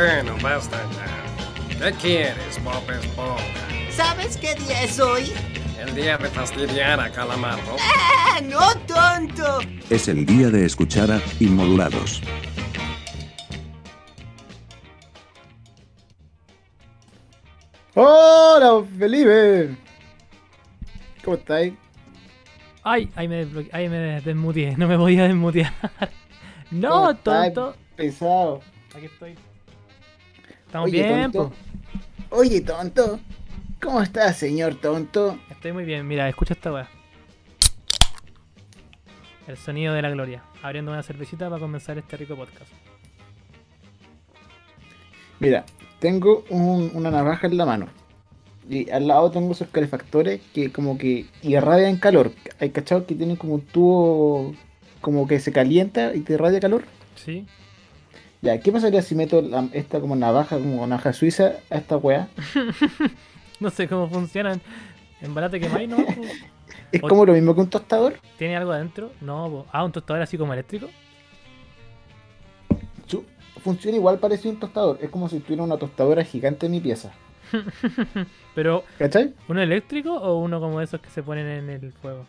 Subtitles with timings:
[0.00, 1.90] Bueno, basta ya.
[1.90, 3.44] ¿Qué quieres, Bob Esponja?
[3.90, 5.30] ¿Sabes qué día es hoy?
[5.78, 7.76] El día de fastidiar a Calamardo.
[7.78, 9.58] ¡Ah, no tonto!
[9.90, 12.22] Es el día de escuchar a Inmodulados.
[17.94, 19.76] ¡Hola, Felipe!
[21.22, 21.74] ¿Cómo estáis?
[22.84, 25.74] Ay, ahí me, ahí me desmuteé, no me podía desmutear.
[26.70, 27.76] ¿Cómo no, tonto.
[27.96, 28.62] Pesado.
[28.94, 29.49] Aquí estoy.
[30.70, 31.52] Estamos Oye, bien, tonto.
[32.28, 32.36] po.
[32.36, 33.18] Oye, tonto.
[33.82, 35.36] ¿Cómo estás, señor tonto?
[35.50, 36.88] Estoy muy bien, mira, escucha esta weá.
[39.48, 40.44] El sonido de la gloria.
[40.62, 42.70] Abriendo una cervecita para comenzar este rico podcast.
[45.40, 45.64] Mira,
[45.98, 47.88] tengo un- una navaja en la mano.
[48.68, 52.30] Y al lado tengo esos calefactores que como que irradian calor.
[52.60, 54.54] Hay cachados que tienen como un tubo
[55.00, 56.84] como que se calienta y te irradia calor.
[57.16, 57.44] ¿Sí?
[58.42, 62.28] Ya, ¿qué pasaría si meto la- esta como navaja, como navaja suiza a esta weá?
[63.60, 64.58] No sé cómo funcionan.
[65.20, 65.98] Embalate que más, ¿no?
[66.92, 68.14] ¿Es O- como lo mismo que un tostador?
[68.38, 69.10] ¿Tiene algo adentro?
[69.20, 69.66] No.
[69.70, 70.88] Ah, un tostador así como eléctrico.
[73.62, 74.98] Funciona igual parecido a un tostador.
[75.02, 77.12] Es como si tuviera una tostadora gigante en mi pieza.
[78.54, 79.34] Pero, ¿Cachai?
[79.48, 82.24] ¿uno eléctrico o uno como esos que se ponen en el fuego?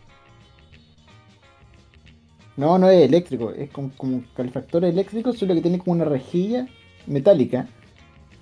[2.57, 6.05] No, no es eléctrico, es como, como un calefactor eléctrico, solo que tiene como una
[6.05, 6.67] rejilla
[7.07, 7.67] metálica.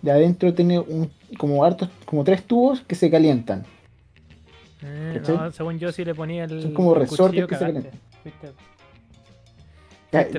[0.02, 3.66] De adentro tiene un, como hartos, como tres tubos que se calientan.
[5.28, 6.62] No, según yo sí le ponía el.
[6.62, 7.92] Son como el resortes que se calientan.
[8.24, 8.54] Fuiste-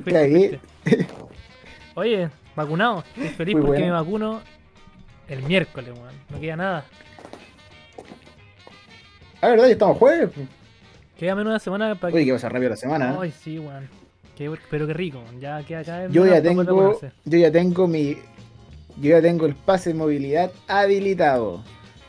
[0.03, 0.61] fuiste.
[1.95, 3.05] Oye, vacunado.
[3.17, 3.95] Estoy feliz Muy porque bueno.
[3.95, 4.41] me vacuno
[5.29, 6.15] el miércoles, weón.
[6.31, 6.84] No queda nada.
[9.43, 10.31] Ah, verdad, ya estamos jueves.
[11.21, 13.19] Queda menos una semana para Oye, que pasa rápido la semana.
[13.21, 13.87] Ay, sí, weón.
[14.71, 15.23] Pero qué rico.
[15.39, 18.17] Ya queda cada vez Yo ya tengo, yo ya tengo mi,
[18.97, 21.62] yo ya tengo el pase de movilidad habilitado.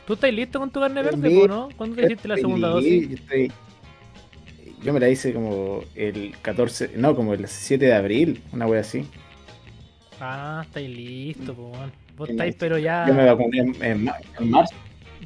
[0.06, 1.68] ¿Tú estás listo con tu carne verde, po, no?
[1.76, 3.10] ¿Cuándo te hiciste la segunda dosis?
[3.10, 3.52] Yo, estoy-
[4.82, 8.80] yo me la hice como el 14, no, como el 7 de abril, una wea
[8.80, 9.06] así.
[10.20, 11.92] Ah, estáis listo, po, weón.
[12.16, 13.04] Vos estáis, pero ya.
[13.06, 14.74] Yo me vacuné en, en en marzo.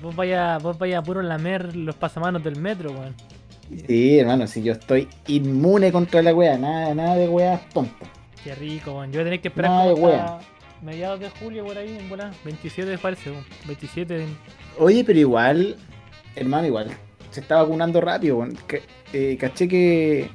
[0.03, 3.15] Vos vaya, vos vaya a puro lamer los pasamanos del metro, weón.
[3.87, 8.09] Sí, hermano, si yo estoy inmune contra la wea, nada, nada de weas tontas.
[8.44, 9.10] Qué rico, weón.
[9.10, 10.38] Yo voy a tener que esperar Nada como de hasta
[10.82, 12.31] mediados de julio por ahí, en volá.
[12.44, 13.44] 27 parece, weón.
[13.66, 14.27] 27 de...
[14.78, 15.77] Oye, pero igual,
[16.37, 16.91] hermano, igual,
[17.31, 18.38] se está vacunando rápido.
[18.38, 18.56] weón.
[18.69, 18.82] Que-
[19.12, 20.28] eh, caché que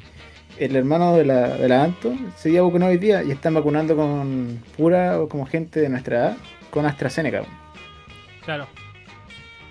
[0.58, 3.96] el hermano de la, de la Anto se había vacunado hoy día y están vacunando
[3.96, 6.38] con pura, o como gente de nuestra edad,
[6.70, 7.42] con AstraZeneca.
[7.42, 7.54] weón.
[8.44, 8.68] Claro.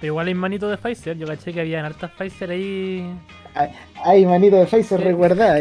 [0.01, 1.19] Pero igual hay manito de Pfizer.
[1.19, 3.05] Yo caché que había hartas Pfizer ahí.
[4.03, 5.59] Ay, manito de Pfizer, recuerda,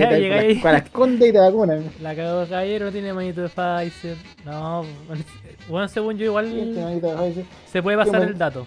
[0.61, 1.83] para, esconde y te vacunan.
[2.01, 4.15] La cagó caballero, tiene manito de Pfizer.
[4.45, 5.23] No, bueno,
[5.67, 8.65] bueno, según yo igual Este se puede pasar el dato.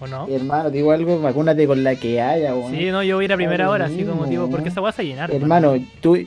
[0.00, 0.26] ¿O no?
[0.28, 2.74] Hermano, digo algo, vacúnate con la que haya, weón.
[2.74, 4.80] Sí, no, yo voy a ir a primera lo hora, así como tipo, porque esa
[4.80, 5.32] vas a llenar.
[5.32, 6.18] Hermano, tú.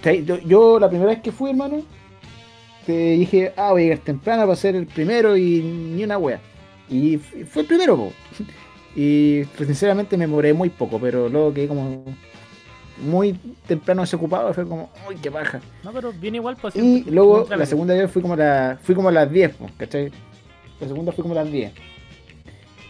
[0.00, 1.82] te- yo, yo la primera vez que fui, hermano,
[2.86, 6.40] te dije, ah, voy a llegar temprano para ser el primero y ni una wea.
[6.88, 8.12] Y fue el primero, po.
[8.96, 12.04] Y pues, sinceramente me moré muy poco, pero luego quedé como
[13.02, 13.32] muy
[13.66, 15.60] temprano desocupado, fue como, uy, qué baja.
[15.82, 16.76] No, pero viene igual, pues.
[16.76, 20.10] Y luego la segunda vez fui como la, fui como a las 10, po, ¿cachai?
[20.80, 21.72] La segunda fui como a las 10.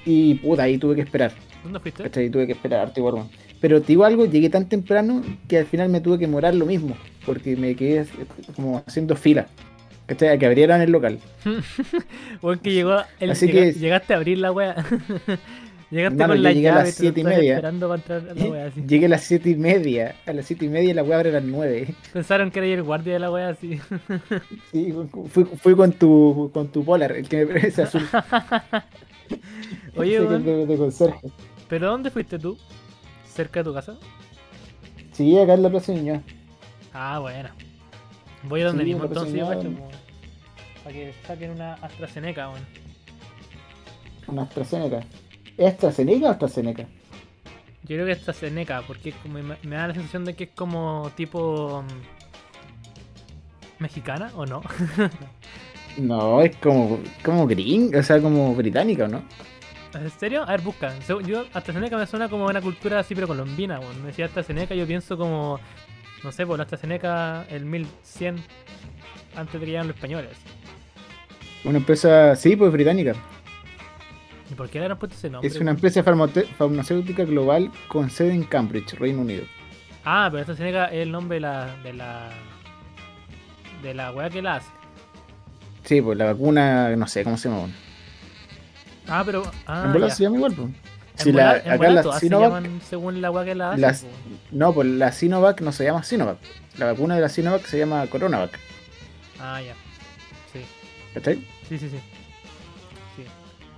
[0.04, 1.32] Y puta, ahí tuve que esperar.
[1.62, 2.02] ¿Dónde fuiste?
[2.02, 2.28] ¿Cachai?
[2.28, 3.26] Tuve que esperar harto igual.
[3.60, 6.66] Pero te digo algo, llegué tan temprano que al final me tuve que morar lo
[6.66, 6.94] mismo.
[7.24, 8.04] Porque me quedé
[8.54, 9.46] como haciendo fila.
[10.06, 10.28] ¿Cachai?
[10.28, 11.18] A que abrieran el local.
[12.42, 14.74] O es que llegó el, Así que- llegaste a abrir la wea.
[15.94, 17.54] llegaste Hermano, con la llegué a llave las y te siete y estabas media.
[17.54, 18.82] esperando para entrar a la wea así.
[18.86, 20.16] Llegué a las 7 y media.
[20.26, 21.94] A las 7 y media la weá abre a las 9.
[22.12, 23.80] Pensaron que era el guardia de la wea así.
[24.72, 24.94] Sí,
[25.28, 28.02] fui, fui con tu con tu polar, el que me parece azul.
[29.96, 31.14] Oye, es de, de.
[31.68, 32.58] ¿pero dónde fuiste tú?
[33.26, 33.96] ¿Cerca de tu casa?
[35.12, 36.20] Sí, acá en la Plaza Ñuñoa.
[36.92, 37.48] Ah, bueno.
[38.44, 39.88] Voy a donde Sí, mismo entonces yo, cacho, como-
[40.82, 42.62] Para que saquen una AstraZeneca, weón.
[44.26, 45.00] Una AstraZeneca.
[45.56, 46.82] ¿Es AstraZeneca o AstraZeneca?
[47.82, 50.50] Yo creo que AstraZeneca, porque es como- me, me da la sensación de que es
[50.54, 51.82] como tipo.
[51.82, 54.62] mm, ¿Mexicana o no?
[55.96, 59.22] No, es como, como gring, o sea, como británica, ¿o no?
[59.94, 60.42] ¿En serio?
[60.42, 60.92] A ver, busca.
[61.24, 64.00] Yo, AstraZeneca me suena como una cultura así, pero colombina, weón.
[64.00, 65.60] Me decía AstraZeneca, yo pienso como.
[66.24, 68.42] No sé, por la AstraZeneca el 1100
[69.36, 70.32] antes de que llegaran los españoles.
[71.64, 73.14] Una empresa, sí, pues británica.
[74.54, 75.48] ¿Y por qué le habrán puesto ese nombre?
[75.48, 79.42] Es una empresa farmacéutica global con sede en Cambridge, Reino Unido.
[80.04, 81.74] Ah, pero AstraZeneca es el nombre de la.
[81.82, 82.30] de la.
[83.82, 84.68] de la weá que la hace.
[85.82, 87.66] Sí, pues la vacuna, no sé cómo se llama.
[89.08, 89.42] Ah, pero.
[89.66, 90.68] Ah, en bola se llama igual, pues.
[90.68, 90.74] En
[91.24, 94.06] Si bola- la, en acá la Sinovac, llaman según la weá que la hace.
[94.06, 94.12] po.
[94.52, 96.38] no, pues la Sinovac no se llama Sinovac.
[96.78, 98.56] La vacuna de la Sinovac se llama Coronavac.
[99.40, 99.74] Ah, ya.
[100.52, 100.60] Sí,
[101.12, 101.44] ¿Cachai?
[101.68, 101.88] sí, sí.
[101.88, 101.98] Sí.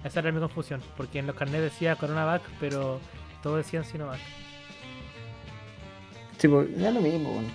[0.07, 0.81] Esa era mi confusión.
[0.97, 3.01] Porque en los carnets decía Coronavac, pero
[3.43, 4.21] todos decían Sinovac.
[6.39, 7.47] Sí, pues ya lo mismo, weón.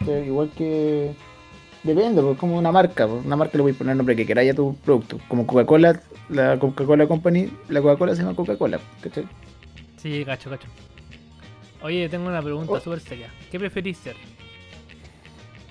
[0.00, 1.14] O sea, igual que.
[1.82, 4.26] Depende, pues como una marca, pues, una marca le voy a poner el nombre que
[4.26, 5.18] queráis a tu producto.
[5.28, 5.98] Como Coca-Cola,
[6.28, 9.26] la Coca-Cola Company, la Coca-Cola se llama Coca-Cola, ¿cachai?
[9.96, 10.68] Sí, cacho, cacho.
[11.82, 12.80] Oye, tengo una pregunta Oh.
[12.80, 13.30] súper seria.
[13.50, 14.16] ¿Qué preferís ser?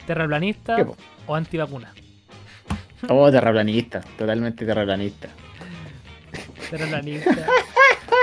[0.07, 0.77] ¿Terraplanista
[1.27, 1.94] o antivacuna?
[3.07, 5.30] Oh, terraplanista, totalmente terraplanista.
[6.69, 7.45] Terraplanista.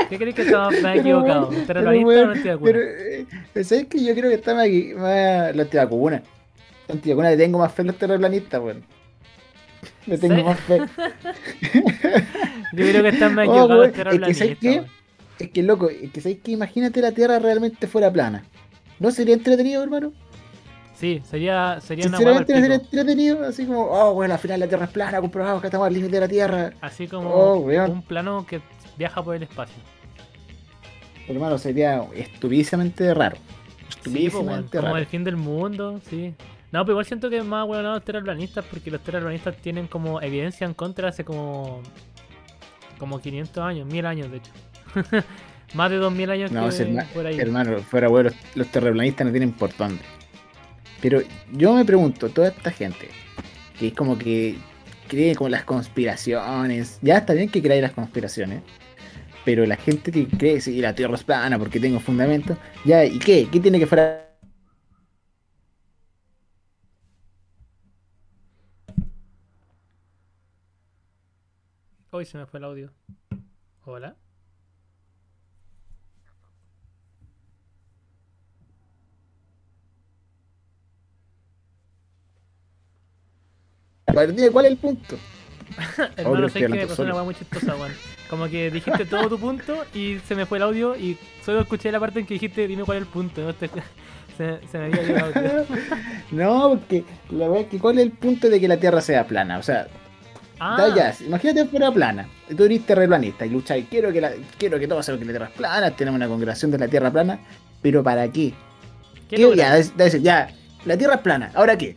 [0.09, 1.49] ¿Qué crees que estamos más equivocados?
[1.55, 2.73] Pero, ¿Terraplanista o antivacuna?
[2.73, 4.67] Pero, eh, ¿sabes que Yo creo que está más,
[4.97, 6.23] más la antivacuna.
[6.89, 8.85] La antivacuna le tengo más fe a los terraplanistas, weón.
[10.07, 10.43] Le tengo Sí.
[10.45, 10.79] más fe.
[12.73, 14.59] Yo creo que están más Oh, equivocados weón, los es que, ¿sabes terraplanistas.
[14.61, 14.69] qué?
[14.71, 14.87] weón.
[15.39, 18.45] Es que, loco, es que, ¿sabes que Imagínate la Tierra realmente fuera plana.
[18.99, 20.13] ¿No sería entretenido, hermano?
[20.97, 24.67] Sí, sería, sería una Sinceramente no sería entretenido, así como, oh, bueno, al final la
[24.67, 26.73] Tierra es plana, comprobamos que estamos al límite de la Tierra.
[26.81, 28.61] Así como Oh, un plano que
[28.97, 29.77] viaja por el espacio.
[31.29, 33.37] Hermano, sería estupidísimamente raro.
[33.37, 34.99] Sí, weón, Estupidísimamente como raro.
[34.99, 36.35] el fin del mundo, sí.
[36.73, 40.21] No, pero igual siento que es más bueno los terraplanistas porque los terraplanistas tienen como
[40.21, 41.83] evidencia en contra hace como
[42.99, 44.51] como 500 años, 1000 años de hecho.
[45.75, 47.39] más de 2000 años No, que si por ahí.
[47.39, 50.01] hermano, fuera bueno, los terraplanistas no tienen por dónde.
[51.01, 51.21] Pero
[51.53, 53.09] yo me pregunto, toda esta gente,
[53.79, 54.57] que es como que
[55.09, 58.63] cree como las conspiraciones, ya está bien que creáis las conspiraciones,
[59.45, 63.19] pero la gente que cree si la tierra es plana porque tengo fundamento, ya, ¿y
[63.19, 63.49] qué?
[63.51, 64.27] ¿Qué tiene que fuera?
[72.11, 72.93] Hoy se me fue el audio.
[73.85, 74.17] Hola.
[84.53, 85.17] ¿Cuál es el punto?
[86.17, 87.93] Hermano, sé que me pasó una weá muy chistosa, weón.
[88.31, 91.93] Como que dijiste todo tu punto y se me fue el audio y solo escuché
[91.93, 93.43] la parte en que dijiste dime cuál es el punto.
[93.43, 93.55] ¿no?
[93.55, 93.71] Te-
[94.37, 95.67] Se, se me había ido el audio.
[96.31, 99.27] No, porque la verdad es que cuál es el punto de que la tierra sea
[99.27, 99.87] plana, o sea,
[100.59, 102.29] Ah, Da ya, imagínate fuera plana.
[102.49, 103.87] y Tú eres terraplanista y lucháis.
[103.91, 105.91] Quiero que, la, quiero que todos sepan que la tierra es plana.
[105.91, 107.39] Tenemos una congregación de la tierra plana.
[107.83, 108.55] Pero ¿para qué?
[109.29, 109.37] ¿qué.
[109.55, 109.79] Ya,
[110.19, 110.49] ya,
[110.87, 111.51] la tierra es plana.
[111.55, 111.97] ¿Ahora qué?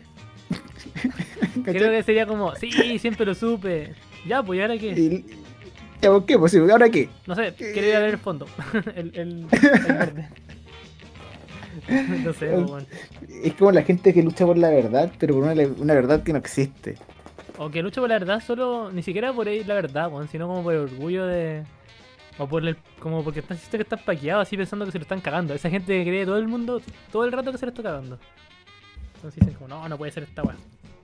[1.64, 3.94] Creo que sería como, sí, siempre lo supe.
[4.26, 4.92] Ya, pues, ¿y ahora qué?
[4.92, 5.26] Y-
[6.02, 6.38] ya, ¿por qué?
[6.40, 7.10] Pues ¿ahora qué?
[7.28, 8.48] No sé, quiero ir a ver el fondo.
[8.96, 10.30] el, el, el verde.
[12.24, 12.88] no sé, pues, weón.
[13.44, 16.34] Es como la gente que lucha por la verdad, pero por una, una verdad que
[16.34, 16.96] no existe.
[17.58, 20.48] O que lucho por la verdad solo, ni siquiera por ahí la verdad, weón, sino
[20.48, 21.64] como por el orgullo de.
[22.38, 22.78] O por el.
[23.00, 25.54] como porque están que están paqueados así pensando que se lo están cagando.
[25.54, 26.82] Esa gente que cree todo el mundo,
[27.12, 28.18] todo el rato que se lo está cagando.
[29.16, 30.56] Entonces dicen como, no, no puede ser esta weá.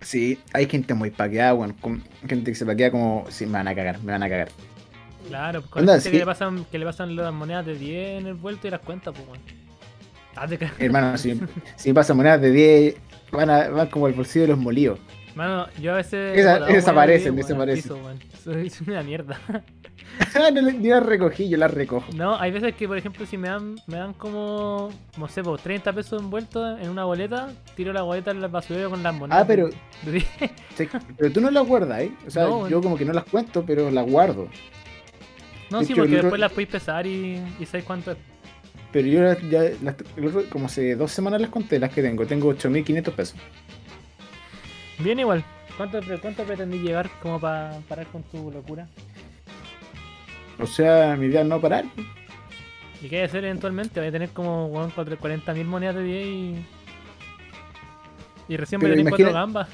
[0.01, 3.67] Sí, hay gente muy paqueada, bueno, con gente que se paquea como, sí, me van
[3.67, 4.49] a cagar, me van a cagar.
[5.27, 8.21] Claro, pues con Onda, gente que le pasan, que le pasan las monedas de 10
[8.21, 9.41] en el vuelto y las cuentas, pues weón.
[10.35, 10.71] Cagas.
[10.79, 11.39] Hermano, si,
[11.75, 12.95] si me pasan monedas de 10,
[13.31, 14.99] van, a, van como al bolsillo de los molíos.
[15.35, 16.37] Mano, yo a veces.
[16.37, 18.27] Esa- desaparecen, monedas de 10, weón, al desaparecen.
[18.31, 18.43] piso.
[18.43, 19.39] Soy, soy una mierda.
[20.33, 22.05] Ah, no, ni las recogí, yo las recojo.
[22.15, 25.61] No, hay veces que, por ejemplo, si me dan, me dan como, no sé, pues,
[25.61, 29.43] 30 pesos envueltos en una boleta, tiro la boleta en el basurero con las monedas.
[29.43, 29.67] Ah, pero,
[30.03, 30.25] de 10.
[30.77, 30.87] sí,
[31.17, 32.11] pero tú no las guardas, ¿eh?
[32.25, 34.47] O sea, No, yo como que no las cuento, pero las guardo.
[35.69, 38.17] No, De sí, hecho, porque otro- después las podéis pesar y, y sabéis cuánto es.
[38.93, 39.95] Pero yo ya, las-
[40.49, 42.25] como hace dos semanas las conté, las que tengo.
[42.25, 43.37] Tengo 8.500 pesos.
[44.99, 45.43] Bien igual.
[45.77, 48.87] ¿Cuánto, cuánto pretendí llegar como para parar con tu locura?
[50.59, 51.85] O sea, mi idea es no parar.
[53.01, 53.99] ¿Y qué hay que hacer eventualmente?
[53.99, 56.55] Voy a tener como 40.000 monedas de 10 y...
[58.47, 59.67] Y recién Pero tener 4 imagina- gambas.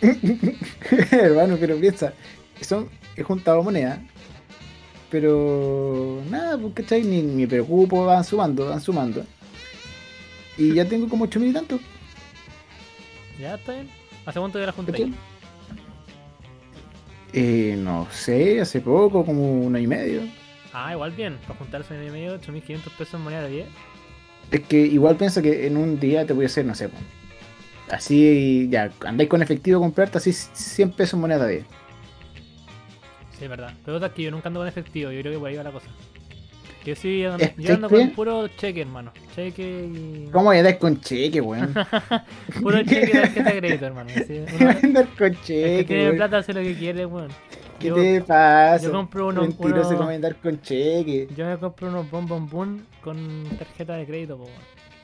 [1.10, 2.12] Hermano, pero piensa,
[2.60, 3.98] son, he juntado monedas,
[5.10, 7.02] pero nada, ¿cachai?
[7.02, 9.24] Ni ni me preocupo, van sumando, van sumando.
[10.56, 11.80] Y ya tengo como 8.000 y tanto.
[13.40, 13.88] Ya está bien.
[14.26, 15.10] ¿Hace cuánto ya la junté?
[17.32, 20.22] Eh, no sé, hace poco, como un año y medio.
[20.72, 21.38] Ah, igual bien.
[21.46, 23.68] Para juntarse en el medio, 8.500 pesos en moneda de 10.
[24.50, 27.02] Es que igual pienso que en un día te voy a hacer, no sé, pues,
[27.90, 31.66] así ya, andáis con efectivo a comprarte así 100 pesos en moneda de 10.
[33.38, 33.74] Sí, es verdad.
[33.84, 35.10] Pero otra es que yo nunca ando con efectivo.
[35.12, 35.88] Yo creo que por ahí va la cosa.
[36.84, 38.00] Yo sí, ando- ¿Es yo ando cheque?
[38.00, 39.12] con puro cheque, hermano.
[39.36, 40.28] Cheque y.
[40.32, 41.74] ¿Cómo voy a andar con cheque, weón?
[42.62, 44.10] Puro cheque y tarjeta de crédito, hermano.
[44.10, 46.74] así, ¿Qué uno- voy a andar con el que cheque, tiene plata hace lo que
[46.74, 47.28] quiere, weón.
[47.78, 48.82] ¿Qué Yo, te pasa?
[48.84, 51.28] yo compro uno- Mentiroso, uno- ¿cómo voy a andar con cheque?
[51.36, 54.56] yo me compro unos bombón boom con tarjeta de crédito, po, weón.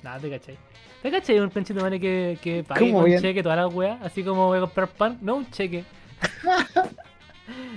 [0.02, 0.56] Nada, te cachai.
[1.02, 3.66] ¿Te cachai un pinche madre que, que pague ¿Cómo con voy a- cheque toda la
[3.68, 3.98] weá?
[4.02, 5.84] Así como voy a comprar pan, no un cheque.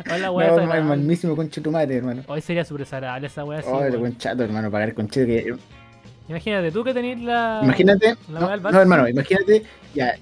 [0.05, 0.47] Hola, No, weá.
[0.47, 0.97] el desagradable.
[0.97, 2.23] mismísimo conche tu madre, hermano.
[2.27, 3.61] Hoy sería súper desagradable esa weá.
[3.65, 5.53] Oh, el buen chato, hermano, pagar con cheque.
[6.27, 7.61] Imagínate, tú que tenés la.
[7.63, 8.15] Imagínate.
[8.31, 9.63] la No, no, hermano, imagínate.
[9.93, 10.15] Ya.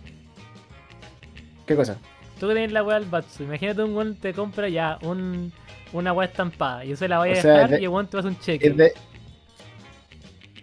[1.66, 1.98] ¿Qué cosa?
[2.40, 3.44] Tú que tenés la weá del Batsu.
[3.44, 5.52] Imagínate un weón te compra ya un,
[5.94, 8.28] una weá estampada y usted la vaya a dejar de- y el weón te pasa
[8.30, 8.68] un cheque.
[8.68, 8.94] Es de.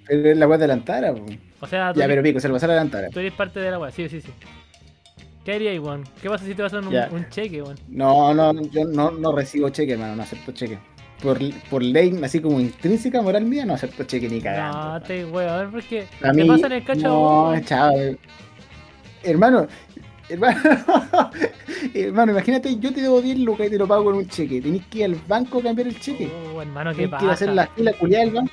[0.08, 1.24] Es la weá de la Antara, po.
[1.60, 3.08] O sea, tú, Ya, eres, pero pico, se lo pasa a la Antara.
[3.08, 3.90] tú eres parte de la weá.
[3.90, 4.30] Sí, sí, sí.
[5.44, 6.04] ¿Qué harías, weón?
[6.22, 7.76] ¿Qué pasa si te pasan un, un cheque, weón?
[7.88, 10.78] No, no, yo no, no recibo cheque, hermano, no acepto cheque.
[11.22, 11.38] Por,
[11.70, 14.78] por ley, así como intrínseca moral mía, no acepto cheque ni cagando.
[14.78, 15.04] No, hermano.
[15.06, 17.92] te weón, porque A te mí, pasan el cacho no, chao.
[17.98, 18.16] eh.
[19.22, 19.66] Hermano,
[20.28, 20.60] hermano,
[21.94, 24.60] hermano, imagínate, yo te debo 10 lucas y te lo pago con un cheque.
[24.60, 26.30] Tenés que ir al banco a cambiar el cheque.
[26.54, 27.54] Oh, hermano, qué Tenés que ir a hacer pasa.
[27.54, 28.52] la fila culiada del banco.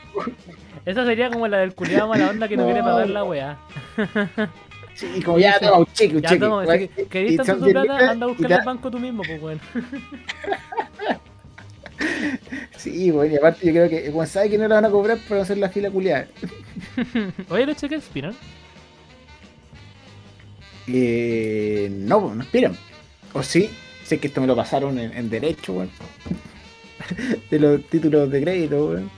[0.85, 3.59] Esa sería como la del culiado mala onda que no, No, quiere pagar la weá.
[5.25, 7.07] Como ya toma un cheque, un cheque.
[7.09, 9.61] querés y tanto tu 10 plata, anda a buscar al banco tú mismo, pues weón.
[12.77, 15.17] Sí, bueno, y aparte yo creo que, como sabe que no la van a cobrar
[15.19, 16.27] por hacer la fila culiada.
[17.49, 18.33] Oye, los cheques expiran.
[20.87, 22.75] Eh, no, pues, no expiran.
[23.33, 23.69] O sí,
[24.03, 25.91] sé que esto me lo pasaron en, en derecho, weón.
[27.51, 29.11] De los títulos de crédito, weón.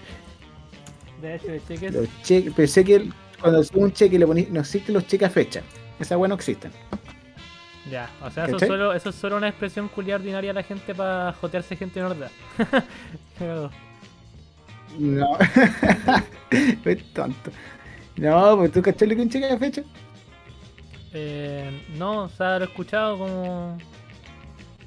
[1.21, 1.93] De hecho, cheques.
[1.93, 3.07] Los cheques, pensé que
[3.43, 5.69] cuando sube un cheque le ponís, no existen los cheques a fecha.
[5.99, 6.73] Esa weón no existen.
[7.85, 10.95] Ya, o sea, eso solo, eso es solo una expresión culiar ordinaria a la gente
[10.95, 12.01] para jotearse gente.
[13.37, 13.75] Cagado.
[14.97, 15.37] No.
[16.85, 17.51] es tonto.
[18.15, 19.83] No, pues tú cachai lo que un cheque a fecha.
[21.11, 23.83] eh, no, o sea, lo he escuchado como.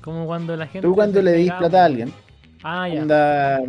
[0.00, 0.88] Como cuando la gente.
[0.88, 1.58] Tú cuando le pegaba.
[1.58, 2.14] plata a alguien,
[2.62, 3.02] Ah, ya.
[3.02, 3.60] Onda,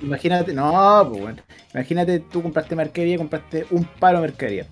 [0.00, 1.42] imagínate, no, pues bueno,
[1.76, 4.66] imagínate tú compraste mercadería, compraste un palo de mercadería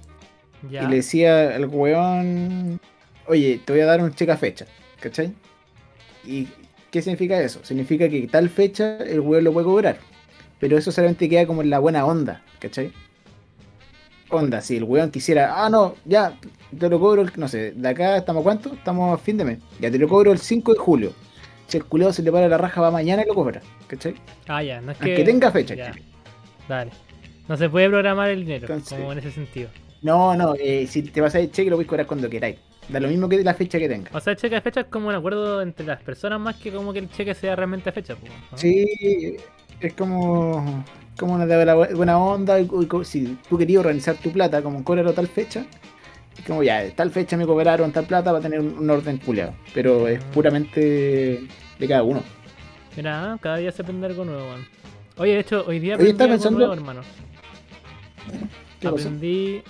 [0.71, 0.85] ya.
[0.85, 2.81] y le decía al weón,
[3.27, 4.67] oye, te voy a dar un cheque a fecha,
[5.01, 5.33] ¿cachai?
[6.25, 6.49] ¿Y
[6.91, 7.61] qué significa eso?
[7.65, 9.99] Significa que tal fecha el weón lo puede cobrar,
[10.59, 12.93] pero eso solamente queda como en la buena onda, ¿cachai?
[14.31, 16.37] Onda, si el weón quisiera, ah, no, ya,
[16.79, 18.73] te lo cobro, el- no sé, de acá estamos cuánto?
[18.73, 21.13] Estamos a fin de mes, ya te lo cobro el 5 de julio.
[21.69, 24.15] Si el culeado se le para la raja, va mañana y lo cobra, ¿cachai?
[24.49, 25.05] Ah, ya, no es que.
[25.05, 25.75] Aunque tenga fecha.
[25.75, 25.95] Ya.
[26.69, 26.91] Dale.
[27.49, 29.69] No se puede programar el dinero, Entonces- como en ese sentido.
[30.03, 32.57] No, no, eh, si te vas a ir cheque lo puedes cobrar cuando queráis.
[32.89, 34.11] Da lo mismo que la fecha que tenga.
[34.13, 36.71] O sea, el cheque de fecha es como un acuerdo entre las personas más que
[36.71, 38.15] como que el cheque sea realmente a fecha.
[38.15, 38.59] ¿no?
[38.59, 39.37] Sí,
[39.81, 40.85] es como,
[41.19, 42.59] como una de buena onda.
[43.05, 45.65] si tú querías organizar tu plata como cobrar tal fecha,
[46.37, 49.55] es como ya, tal fecha me cobraron tal plata va a tener un, orden culiado.
[49.73, 50.27] Pero es Ah.
[50.35, 51.41] puramente
[51.79, 52.23] de cada uno.
[52.97, 54.67] Mira, cada día se aprende algo nuevo, weón.
[55.17, 57.01] Oye, de hecho, hoy día aprendí algo pensando- nuevo, hermano.
[58.85, 59.63] Aprendí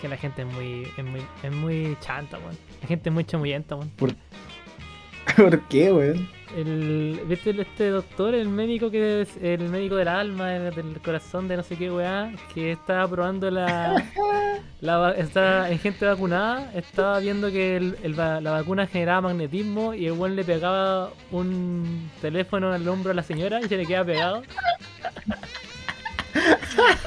[0.00, 2.56] que la gente es muy, es muy, es muy chanta, weón.
[2.82, 3.90] La gente es muy chamuyenta, weón.
[5.36, 6.28] ¿Por qué, weón?
[6.56, 11.00] El, ¿Viste el- este doctor, el médico que es el médico del alma, el- del
[11.04, 14.02] corazón, de no sé qué weá, que estaba probando la,
[14.80, 20.12] la está en gente vacunada, estaba viendo que el- la vacuna generaba magnetismo y el
[20.12, 24.42] weón le pegaba un teléfono al hombro a la señora y se le queda pegado.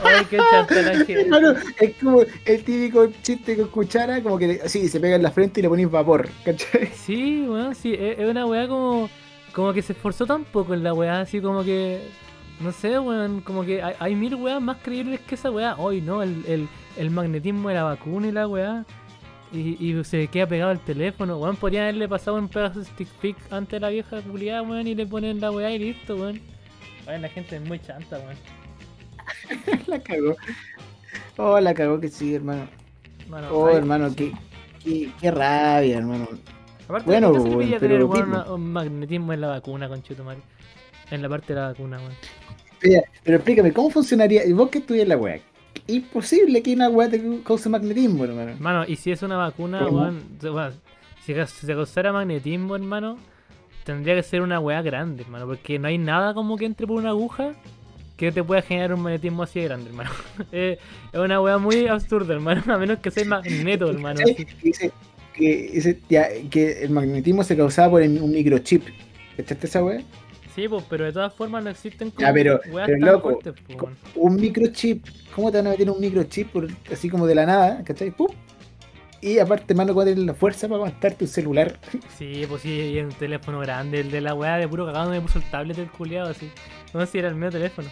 [0.04, 1.22] Ay, qué chanta la gente.
[1.22, 5.32] Hermano, es como el típico chiste con cuchara, como que así se pega en la
[5.32, 6.88] frente y le pones vapor, ¿cachai?
[6.96, 9.08] Sí, weón, sí, es una weá como,
[9.54, 12.02] como que se esforzó tan poco en la weá, así como que,
[12.60, 15.76] no sé, weón, como que hay, hay mil weas más creíbles que esa weá.
[15.78, 16.22] Hoy, ¿no?
[16.24, 18.86] El, el, el magnetismo de la vacuna y la weá.
[19.52, 21.56] Y, y se queda pegado el teléfono, weón.
[21.56, 24.96] Podrían haberle pasado un pedazo de stick pick antes de la vieja culiada, weón, y
[24.96, 26.40] le ponen la weá y listo, weón.
[27.08, 28.38] Weón, la gente es muy chanta, weón.
[29.88, 30.36] la cagó.
[31.38, 32.68] Oh, la cagó que sí, hermano.
[33.30, 34.32] Mano, Oh, hermano, qué,
[34.84, 36.28] qué, qué rabia, hermano.
[36.90, 40.40] Aparte, bueno, ¿de qué serviría pero tener un magnetismo en la vacuna, conchetumare?
[41.12, 43.04] En la parte de la vacuna, weón.
[43.24, 44.44] Pero explícame, ¿cómo funcionaría?
[44.44, 45.40] Y vos que estudias la weá.
[45.86, 48.50] Imposible que una weá te cause magnetismo, hermano.
[48.50, 50.72] Hermano, y si es una vacuna, weón, bueno,
[51.24, 53.18] si se causara magnetismo, hermano,
[53.84, 56.98] tendría que ser una weá grande, hermano, porque no hay nada como que entre por
[56.98, 57.54] una aguja
[58.18, 60.10] que te pueda generar un magnetismo así de grande, hermano.
[60.52, 60.80] Eh,
[61.14, 64.22] es una weá muy absurda, hermano, a menos que sea magneto, hermano.
[65.40, 68.84] Que que el magnetismo se causaba por un microchip.
[69.38, 70.02] ¿Cachaste esa weá?
[70.54, 73.94] Sí, pues, pero de todas formas no existen como Ya, pero- pero loco, fuertes, pues.
[74.16, 75.06] Un microchip.
[75.34, 77.84] ¿Cómo te van a meter un microchip por, así como de la nada?
[77.86, 78.12] ¿Cachai?
[78.12, 78.28] ¡Pum!
[79.22, 81.80] Y aparte, mano, ¿cuál es la fuerza para aguantar tu celular?
[82.18, 85.22] Sí, pues sí, y un teléfono grande, el de la weá de puro cagado me
[85.22, 86.50] puso el tablet del culiado así.
[86.94, 87.88] No sé si era el mío teléfono.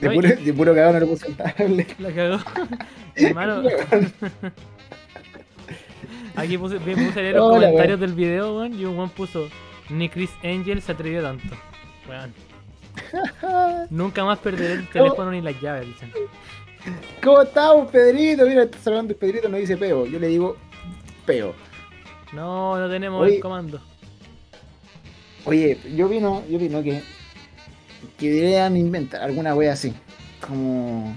[0.00, 1.94] De puro, de puro cagado no le puse el tablet.
[1.98, 2.38] La cagó.
[3.14, 3.62] Hermano,
[6.40, 9.48] aquí puse, puse leer los Hola, comentarios del video, weón, y un weón puso,
[9.88, 11.54] ni Chris Angel se atrevió tanto.
[12.08, 12.32] Weón.
[13.90, 16.12] Nunca más perderé el teléfono ni las llaves, dicen.
[17.22, 18.46] ¿Cómo estamos, Pedrito?
[18.46, 20.06] Mira, está saludando el Pedrito, no dice peo.
[20.06, 20.56] Yo le digo
[21.26, 21.54] peo.
[22.32, 23.36] No, no tenemos Oye.
[23.36, 23.80] el comando.
[25.44, 27.02] Oye, yo vino, yo vino que,
[28.18, 29.94] que deberían inventar alguna wea así.
[30.46, 31.16] Como.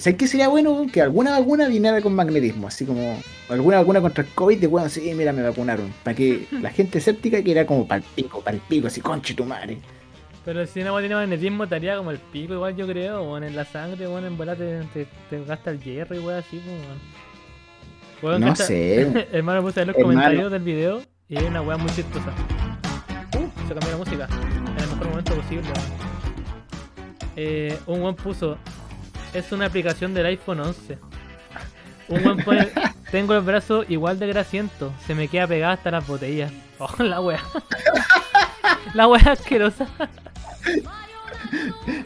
[0.00, 0.86] ¿Sabes qué sería bueno?
[0.90, 4.88] Que alguna vacuna viniera con magnetismo, así como alguna vacuna contra el COVID de weón,
[4.88, 5.92] sí, mira, me vacunaron.
[6.02, 9.44] Para que la gente escéptica que era como pal pico, pal pico, así, conche tu
[9.44, 9.76] madre.
[10.42, 13.54] Pero si una weá tiene magnetismo, estaría como el pico, igual yo creo, weón, en
[13.54, 16.80] la sangre, weón, en bola te, te, te gasta el hierro y weón así, pues,
[16.80, 16.98] weón.
[18.22, 19.28] Weón, No sé.
[19.32, 20.18] Hermano, puse ver los Hermano.
[20.18, 22.32] comentarios del video y hay una weá muy chistosa.
[23.36, 24.28] Uh, se cambió la música.
[24.30, 25.68] En el mejor momento posible.
[27.36, 28.56] Eh, un weón puso.
[29.34, 30.98] Es una aplicación del iPhone 11.
[32.08, 32.68] Un pone.
[33.10, 34.92] Tengo el brazo igual de grasiento.
[35.06, 36.52] Se me queda pegada hasta las botellas.
[36.82, 37.38] Oh, la wea.
[38.94, 39.86] la wea asquerosa.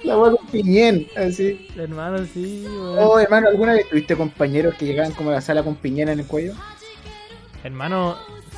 [0.02, 1.68] La wea con piñén, así.
[1.76, 2.98] Hermano, sí, weón.
[3.00, 6.18] Oh, hermano, ¿alguna vez tuviste compañeros que llegaban como a la sala con piñén en
[6.18, 6.54] el cuello?
[7.62, 8.16] Hermano,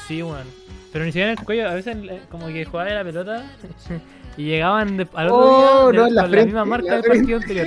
[0.08, 0.46] sí, weón.
[0.90, 3.44] Pero ni siquiera en el cuello, a veces eh, como que jugaba la pelota
[4.38, 6.94] y llegaban de- al otro Oh, día no, de- la con frente, la misma marca
[6.94, 7.66] del partido anterior.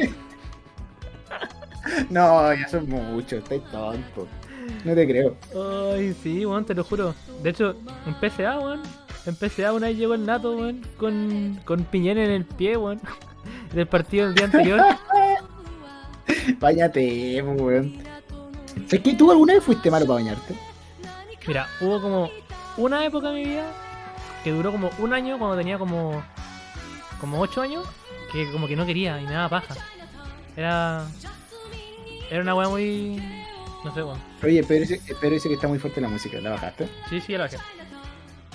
[2.09, 4.27] No, ya son muchos, estáis tonto.
[4.85, 5.35] No te creo.
[5.93, 7.13] Ay, sí, weón, te lo juro.
[7.41, 8.81] De hecho, en PCA, weón.
[9.25, 12.99] En PCA una vez llegó el nato, weón, con, con en el pie, weón.
[13.73, 14.81] Del partido del día anterior.
[16.59, 17.93] Báñate, weón.
[18.85, 20.55] ¿Sabes que tú alguna vez fuiste malo para bañarte?
[21.47, 22.29] Mira, hubo como
[22.77, 23.65] una época en mi vida
[24.43, 26.23] que duró como un año cuando tenía como
[27.19, 27.85] como ocho años
[28.31, 29.75] que como que no quería y me daba paja.
[30.55, 31.05] Era
[32.29, 33.21] era una weá muy
[33.83, 34.19] no sé, weón.
[34.43, 36.89] Oye, pero dice, pero dice que está muy fuerte la música, ¿la bajaste?
[37.09, 37.57] Sí, sí, la bajé.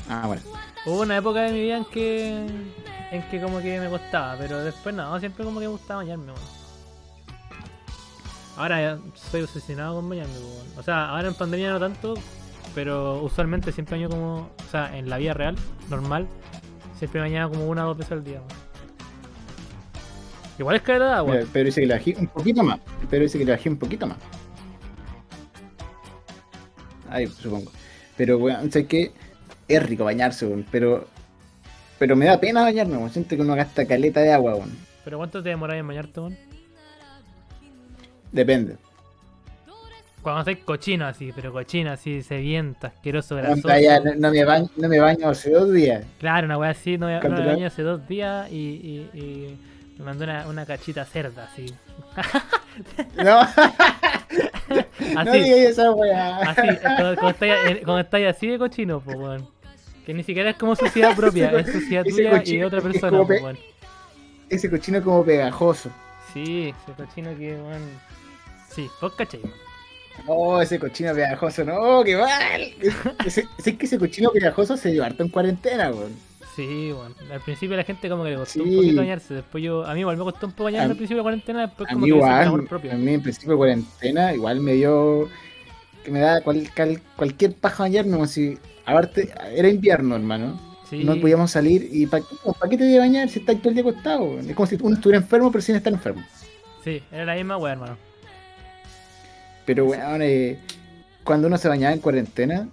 [0.08, 0.42] Ah, bueno.
[0.84, 2.46] Hubo una época de mi vida en que
[3.10, 6.26] en que como que me costaba, pero después no, siempre como que me gustaba bañarme,
[6.26, 6.64] weón.
[8.56, 10.66] Ahora soy obsesionado con bañarme, weón.
[10.76, 12.14] O sea, ahora en pandemia no tanto,
[12.74, 15.56] pero usualmente siempre baño como, o sea, en la vida real,
[15.88, 16.28] normal,
[16.98, 18.63] siempre bañaba como una o dos veces al día, weón.
[20.58, 21.34] Igual es caer de agua.
[21.34, 22.80] Mira, pero dice que le bajé un poquito más.
[23.10, 24.18] Pero dice que le bajé un poquito más.
[27.08, 27.70] Ahí, supongo.
[28.16, 29.12] Pero, weón, sé que
[29.68, 30.64] es rico bañarse, weón.
[30.70, 31.06] Pero,
[31.98, 33.10] pero me da pena bañarme, weón.
[33.10, 34.76] Siento que uno gasta caleta de agua, weón.
[35.04, 36.36] Pero ¿cuánto te demoras en bañarte, weón?
[38.30, 38.76] Depende.
[40.22, 43.68] Cuando estáis cochino así, pero cochino así, sediento, asqueroso, grasoso.
[43.78, 46.02] ya, no, no me baño, no me baño hace dos días.
[46.18, 49.58] Claro, una wea así, no, no ¿Cuánto me bañé hace dos días y, y, y
[49.98, 51.66] me mandó una, una cachita cerda, así.
[53.16, 53.40] No,
[55.14, 56.38] no Así, digas esa weá.
[56.38, 59.48] así, cuando, cuando estáis, eh, cuando estáis así de cochino, pues, weón.
[60.04, 62.80] Que ni siquiera es como suciedad propia, Ese es suciedad ese tuya y de otra
[62.80, 63.58] persona, pues, weón.
[64.50, 65.90] Ese cochino como pegajoso.
[66.32, 67.82] Sí, ese cochino que, weón.
[68.70, 69.40] Sí, vos cachai.
[70.26, 72.74] Oh, ese cochino pegajoso, no, qué mal.
[73.24, 76.16] Ese- que ese cochino pegajoso se dio harto en cuarentena, weón.
[76.54, 77.14] Sí, weón.
[77.32, 78.76] Al principio la gente como que le costó un Sí.
[78.76, 81.16] poquito bañarse, después yo, a mí igual me costó un poco bañarme A- al principio
[81.16, 82.92] de la cuarentena, después A como mí que igual, amor propio.
[82.92, 85.28] a mí en principio de cuarentena igual me dio
[86.04, 91.02] que me da cual- cal- cualquier paja bañarme como si aparte era invierno hermano Sí.
[91.02, 93.70] no podíamos salir y ¿para qué, pa' qué te voy a bañar si estás todo
[93.70, 94.38] el día acostado?
[94.38, 96.22] Es como si uno estuviera enfermo pero sin estar enfermo.
[96.84, 97.96] Sí, era la misma weá, hermano.
[99.64, 100.58] Pero weón, eh,
[101.24, 102.68] cuando uno se bañaba en cuarentena,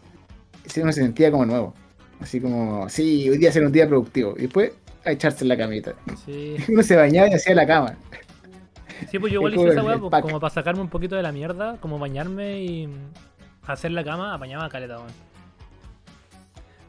[0.82, 1.74] uno se sentía como nuevo.
[2.22, 4.36] Así como, sí, hoy día será un día productivo.
[4.38, 5.94] Y después a echarse en la camita.
[6.26, 6.56] Sí.
[6.70, 7.98] Uno se bañaba y hacía la cama.
[9.10, 11.32] Sí, pues yo igual hice esa weá, pues, como para sacarme un poquito de la
[11.32, 12.90] mierda, como bañarme y
[13.66, 15.12] hacer la cama, apañaba caleta, weón.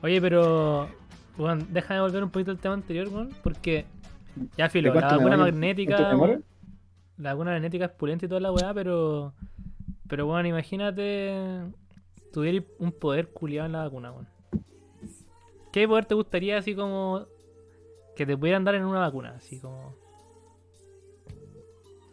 [0.02, 0.88] Oye, pero,
[1.38, 3.86] weón, déjame volver un poquito al tema anterior, weón, porque
[4.58, 5.98] ya filo, ¿De la vacuna magnética,
[7.16, 9.32] la vacuna magnética es pulenta y toda la weá, pero,
[10.06, 11.62] pero weón, imagínate
[12.32, 14.26] tuviera un poder culiado en la vacuna, weón.
[15.72, 17.26] ¿Qué poder te gustaría así como
[18.14, 19.34] que te pudieran dar en una vacuna?
[19.36, 19.94] Así como...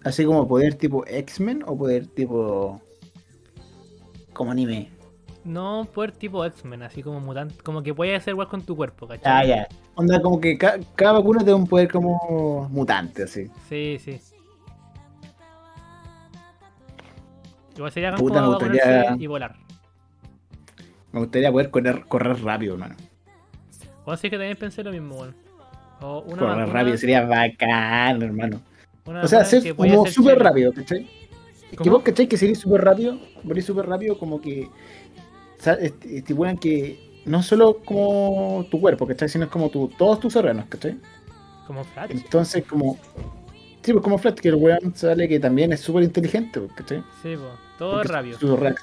[0.03, 2.81] Así como poder tipo X-Men o poder tipo
[4.33, 4.89] como anime.
[5.43, 9.07] No poder tipo X-Men, así como mutante, como que puede hacer igual con tu cuerpo,
[9.07, 9.31] ¿cachai?
[9.31, 9.67] Ah, ya.
[9.95, 13.49] Onda como que ca- cada vacuna te da un poder como mutante, así.
[13.67, 14.21] Sí, sí.
[17.75, 19.55] Igual sería Puta, como me gustaría- y volar.
[21.11, 22.95] Me gustaría poder correr, correr rápido, hermano.
[24.09, 25.35] O así que también pensé lo mismo, weón.
[26.01, 28.59] O una Correr vacuna- rápido sería bacán, hermano.
[29.05, 31.07] O sea, ser como súper rápido, ¿cachai?
[31.65, 31.91] Es que ¿Cómo?
[31.91, 32.27] vos, ¿cachai?
[32.27, 37.43] Que sería súper rápido, morir súper rápido, como que o sea, est- estipulan que no
[37.43, 39.29] solo como tu cuerpo, ¿cachai?
[39.29, 40.97] Sino es como tu, todos tus órganos, ¿cachai?
[41.67, 42.09] Como Flash.
[42.11, 42.97] Entonces, como.
[43.83, 47.03] Sí, pues como Flash, que el weón sale que también es súper inteligente, pues, ¿cachai?
[47.21, 47.43] Sí, po.
[47.77, 48.57] Todo Porque rápido.
[48.57, 48.79] reac-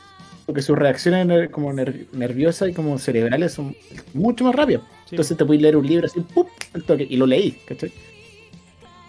[0.46, 3.74] porque sus reacciones como ner- nerviosas y como cerebrales son
[4.14, 4.82] mucho más rápidas.
[5.06, 6.46] Sí, Entonces te puedes leer un libro así, ¡pum!
[6.98, 7.92] y lo leí, ¿cachai?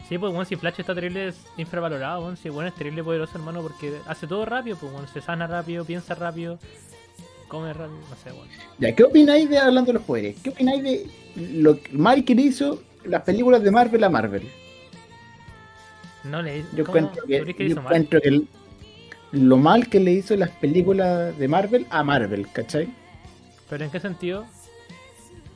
[0.08, 2.38] Sí, pues, bueno, si Flash está terrible, es infravalorado, weón.
[2.38, 5.84] Si, bueno, es terrible poderoso, hermano, porque hace todo rápido, pues, bueno, se sana rápido,
[5.84, 6.60] piensa rápido,
[7.50, 8.52] come rápido, no sé, bueno.
[8.80, 12.44] Ya, ¿qué opináis de, hablando de los poderes, qué opináis de lo mal que le
[12.44, 14.48] hizo las películas de Marvel a Marvel?
[16.24, 18.48] No le Yo encuentro que, ¿Tú crees que yo encuentro que el-
[19.32, 22.88] lo mal que le hizo las películas de Marvel a Marvel, ¿cachai?
[23.70, 24.46] ¿Pero en qué sentido?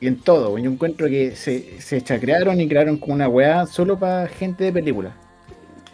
[0.02, 3.96] Y en todo, yo encuentro que se, se chacrearon y crearon como una weá solo
[3.96, 5.12] para gente de películas.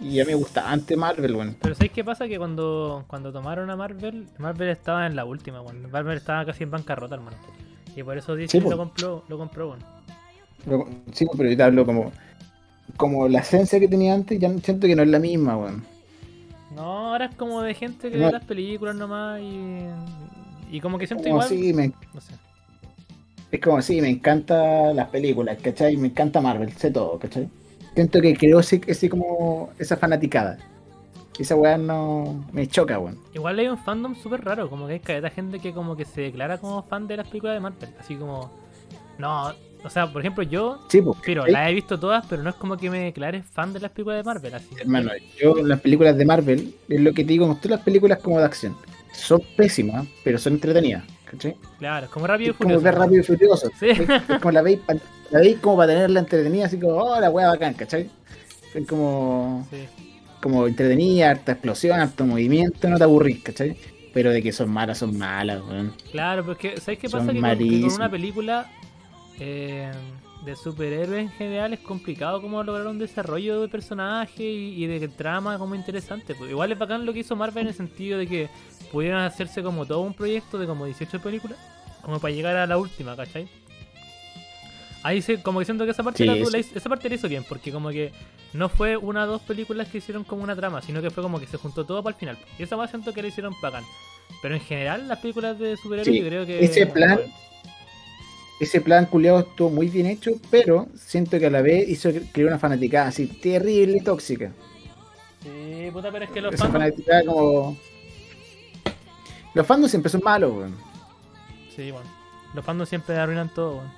[0.00, 1.56] Y a mí me gustaba antes Marvel, weón.
[1.60, 2.26] Pero ¿sabes qué pasa?
[2.26, 5.90] Que cuando, cuando tomaron a Marvel, Marvel estaba en la última, weón.
[5.90, 7.36] Marvel estaba casi en bancarrota, hermano.
[7.94, 9.80] Y por eso Disney Sí, lo compró, lo compró, weón.
[10.64, 12.10] Lo- Sí, pero yo te hablo como,
[12.96, 15.84] como la esencia que tenía antes, ya siento que no es la misma, weón.
[16.74, 18.26] No, ahora es como de gente que No.
[18.26, 19.80] ve las películas nomás y.
[20.70, 21.48] Y como que siento Como igual.
[21.48, 22.32] sí, me, No sé.
[23.50, 25.96] Es como sí, me encanta las películas, ¿cachai?
[25.96, 27.48] Me encanta Marvel, sé todo, ¿cachai?
[27.94, 30.58] Siento que creo ese, ese como esa fanaticada.
[31.38, 33.18] Esa weá no me choca, weón.
[33.32, 36.22] Igual hay un fandom súper raro, como que hay caleta gente que como que se
[36.22, 37.90] declara como fan de las películas de Marvel.
[38.00, 38.50] Así como.
[39.18, 39.52] No,
[39.84, 40.80] o sea, por ejemplo, yo.
[40.88, 41.16] Sí, pues.
[41.24, 43.92] Pero las he visto todas, pero no es como que me declare fan de las
[43.92, 44.68] películas de Marvel, así.
[44.80, 48.38] Hermano, yo las películas de Marvel, es lo que te digo, gustan las películas como
[48.38, 48.76] de acción.
[49.12, 51.56] Son pésimas, pero son entretenidas, ¿cachai?
[51.78, 52.84] Claro, es como rápido y como furioso.
[52.84, 53.70] ver rápido y furioso.
[53.78, 53.90] Sí.
[53.90, 54.80] Es, es como la veis,
[55.30, 58.08] la veis como para tenerla entretenida, así como, oh, la wea bacán, ¿cachai?
[58.74, 59.86] Es como, Sí.
[60.40, 63.76] como entretenida, harta explosión, harto movimiento, no te aburrís, ¿cachai?
[64.14, 65.92] Pero de que son malas, son malas, weón.
[66.10, 67.32] Claro, porque ¿sabes qué Son pasa?
[67.32, 68.70] Que con, que con una película
[69.38, 69.90] eh,
[70.44, 75.08] de superhéroes en general es complicado como lograr un desarrollo de personaje y, y de
[75.08, 76.34] trama como interesante.
[76.34, 78.48] Pues igual es bacán lo que hizo Marvel en el sentido de que
[78.92, 81.58] pudieron hacerse como todo un proyecto de como 18 películas,
[82.02, 83.48] como para llegar a la última, ¿cachai?
[85.02, 87.44] Ahí sí, como que siento que esa parte, Sí, la, esa parte la hizo bien,
[87.48, 88.12] porque como que
[88.52, 91.38] no fue una o dos películas que hicieron como una trama, sino que fue como
[91.38, 92.38] que se juntó todo para el final.
[92.58, 93.84] Y esa más siento que la hicieron bacán.
[94.42, 96.64] Pero en general, las películas de superhéroes Sí, yo creo que.
[96.64, 97.32] ese plan- bueno,
[98.60, 102.48] Ese plan culiado estuvo muy bien hecho, pero siento que a la vez hizo creó
[102.48, 104.52] una fanaticada así terrible y tóxica.
[105.42, 106.72] Sí, puta, pero es que los Esa fans.
[106.72, 107.76] fanaticada como.
[109.54, 110.74] Los fandoms siempre son malos, weón.
[111.74, 112.08] Sí, bueno.
[112.54, 113.92] Los fandoms siempre arruinan todo, weón.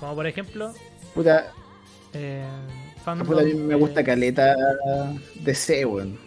[0.00, 0.72] Como por ejemplo,
[1.14, 1.52] Puta,
[2.14, 2.44] eh,
[3.04, 3.26] fandom.
[3.26, 4.56] puta, a mí me eh, gusta caleta
[5.34, 6.18] de C, weón.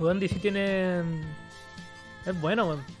[0.00, 1.00] Weón, DC tiene.
[2.26, 2.97] Es bueno, weón.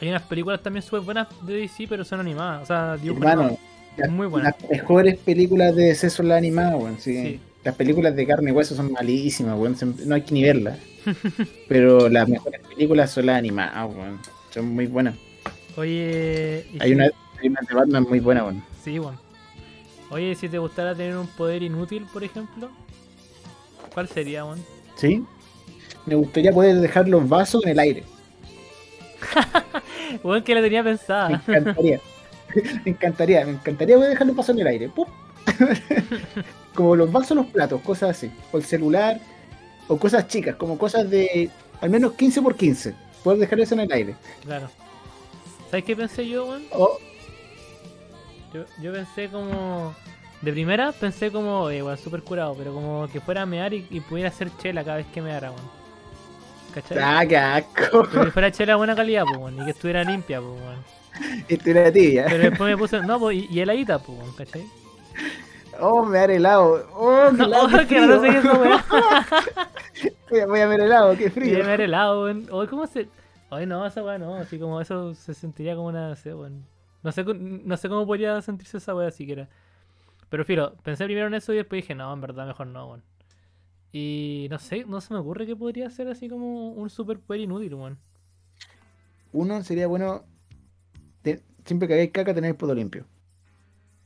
[0.00, 2.62] Hay unas películas también súper buenas de DC, pero son animadas.
[2.62, 3.58] O sea, Hermano,
[3.96, 4.54] las, Muy buenas.
[4.60, 6.98] las mejores películas de DC son las animadas, weón.
[7.00, 7.14] sí.
[7.22, 7.40] Sí.
[7.64, 9.76] Las películas de carne y hueso son malísimas, weón.
[10.06, 10.78] No hay que ni verlas.
[11.68, 14.18] Pero las mejores películas son las animadas, weón.
[14.50, 15.16] Son muy buenas.
[15.76, 16.64] Oye.
[16.78, 17.06] Hay si- una
[17.68, 18.62] de Batman muy buena, weón.
[18.84, 19.18] Sí, weón.
[20.10, 22.70] Oye, si te gustara tener un poder inútil, por ejemplo,
[23.92, 24.64] ¿cuál sería, weón?
[24.96, 25.22] ¿Sí?
[26.06, 28.04] Me gustaría poder dejar los vasos en el aire.
[30.22, 31.42] Weón, que la tenía Me pensada.
[31.46, 32.00] encantaría.
[32.84, 34.88] me encantaría, me encantaría poder dejar los vasos en el aire.
[34.88, 35.06] ¡Pum!
[36.74, 38.30] como los vasos, los platos, cosas así.
[38.52, 39.20] O el celular,
[39.88, 42.94] o cosas chicas, como cosas de al menos 15 por 15.
[43.22, 44.14] Poder dejar eso en el aire.
[44.44, 44.68] Claro.
[45.70, 46.62] ¿Sabes qué pensé yo, weón?
[46.72, 46.98] O,
[48.54, 49.94] Yo, yo pensé como.
[50.40, 53.86] De primera pensé como, eh, weón, súper curado, pero como que fuera a mear y,
[53.90, 55.77] y pudiera hacer chela cada vez que meara, weón.
[56.74, 56.98] ¿Cachai?
[57.00, 58.06] ¡Ah, qué asco!
[58.12, 60.84] Pero que fuera chela de buena calidad, pues, weón, y que estuviera limpia, pues, weón.
[61.48, 62.26] Esto era tibia.
[62.28, 64.64] Pero después me puse, no, pues, y, y heladita, pues, weón, ¿cachai?
[65.80, 66.88] Oh, me dar helado.
[66.94, 67.68] Oh, qué helado.
[67.88, 68.74] Que no sé qué frío.
[68.74, 68.84] es.
[70.30, 71.64] Voy a- Voy a ver helado, qué Y frío.
[71.64, 72.46] me helado, weón.
[72.50, 73.08] Oye, ¿cómo se.?
[73.50, 76.08] Oye, no, esa weá no, así como eso se sentiría como una.
[76.10, 76.64] No sé, weón.
[77.02, 79.48] No sé, no sé cómo podría sentirse esa weá siquiera.
[80.28, 83.02] Pero filo, pensé primero en eso y después dije, no, en verdad mejor no, weón.
[83.92, 87.74] Y no sé, no se me ocurre que podría ser así como un superpoder inútil,
[87.74, 87.98] weón.
[89.32, 90.24] Uno, sería bueno,
[91.22, 93.06] te- siempre que hagáis caca, tener el poto limpio.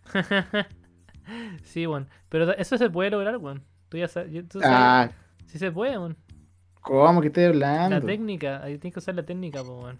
[1.64, 2.09] sí, weón.
[2.29, 3.62] Pero eso se puede lograr, weón.
[3.88, 4.49] Tú ya sabes.
[4.49, 5.11] tú sabes- Ah,
[5.47, 6.16] Sí se puede, weón.
[6.81, 8.07] ¿cómo que estoy La hablando?
[8.07, 9.99] técnica, ahí tienes que usar la técnica, po, weón.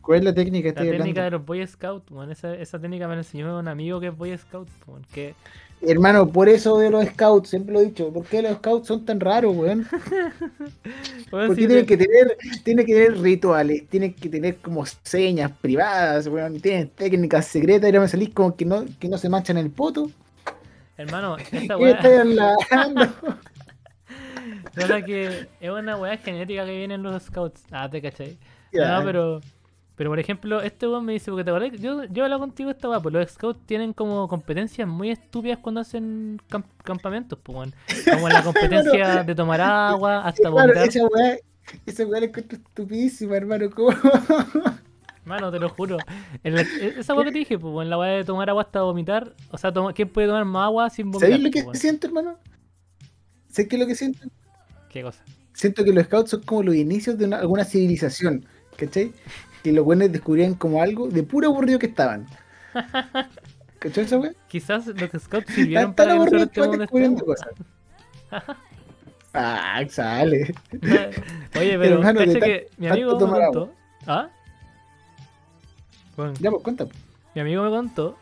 [0.00, 2.30] ¿Cuál es la técnica que La estoy técnica de los Boy Scouts, weón.
[2.30, 5.02] Esa, esa técnica me la enseñó un amigo que es Boy Scout, weón.
[5.12, 5.34] Que,
[5.82, 8.12] Hermano, por eso de los scouts, siempre lo he dicho.
[8.12, 9.86] ¿Por qué los scouts son tan raros, weón?
[11.30, 15.52] weón, Porque sí, tienen que tener, tienen que tener rituales, tienen que tener como señas
[15.60, 19.28] privadas, weón, tienen técnicas secretas y no me salís como que no, que no se
[19.28, 20.10] manchan el poto.
[20.96, 22.00] Hermano, ¿Qué weá.
[25.04, 27.64] que es una weá genética que viene en los scouts.
[27.70, 28.38] Ah, te cachai.
[28.72, 28.98] Ya.
[28.98, 29.40] No, pero.
[29.96, 32.68] Pero por ejemplo, este weón me dice, porque te acordás, yo, yo he hablado contigo
[32.70, 37.56] esta weá, pues los scouts tienen como competencias muy estúpidas cuando hacen camp- campamentos, pues
[37.56, 37.74] weón.
[38.12, 40.86] Como la competencia de tomar agua, hasta vomitar.
[40.86, 41.38] esa weá,
[41.86, 43.70] esa weá la encuentro estupidísima, hermano.
[43.70, 43.88] ¿Cómo?
[45.24, 45.96] Mano, te lo juro.
[46.44, 46.66] E,
[46.98, 49.34] esa weá que te dije, pues weón, la weá de tomar agua hasta vomitar.
[49.50, 51.30] O sea, toma- ¿quién puede tomar más agua sin vomitar?
[51.30, 52.38] ¿Sabéis lo que pues, siento, hermano?
[53.50, 54.20] ¿Sabes qué es lo que siento?
[54.90, 55.24] ¿Qué cosa?
[55.54, 58.44] Siento que los scouts son como los inicios de una- alguna civilización,
[58.76, 59.12] ¿cachai?
[59.66, 62.24] Que los buenos descubrían como algo de puro aburrido que estaban.
[63.80, 64.30] ¿Cachai esa weá?
[64.46, 67.48] Quizás los scouts sirvieron Tan, tan para que van descubriendo cosas.
[69.34, 70.54] Ah, sale.
[71.58, 73.72] Oye, pero, cacha tan- que mi amigo me contó.
[74.06, 74.28] ¿Ah?
[76.16, 76.86] Bueno, Ya, pues cuenta.
[77.34, 78.16] mi amigo me contó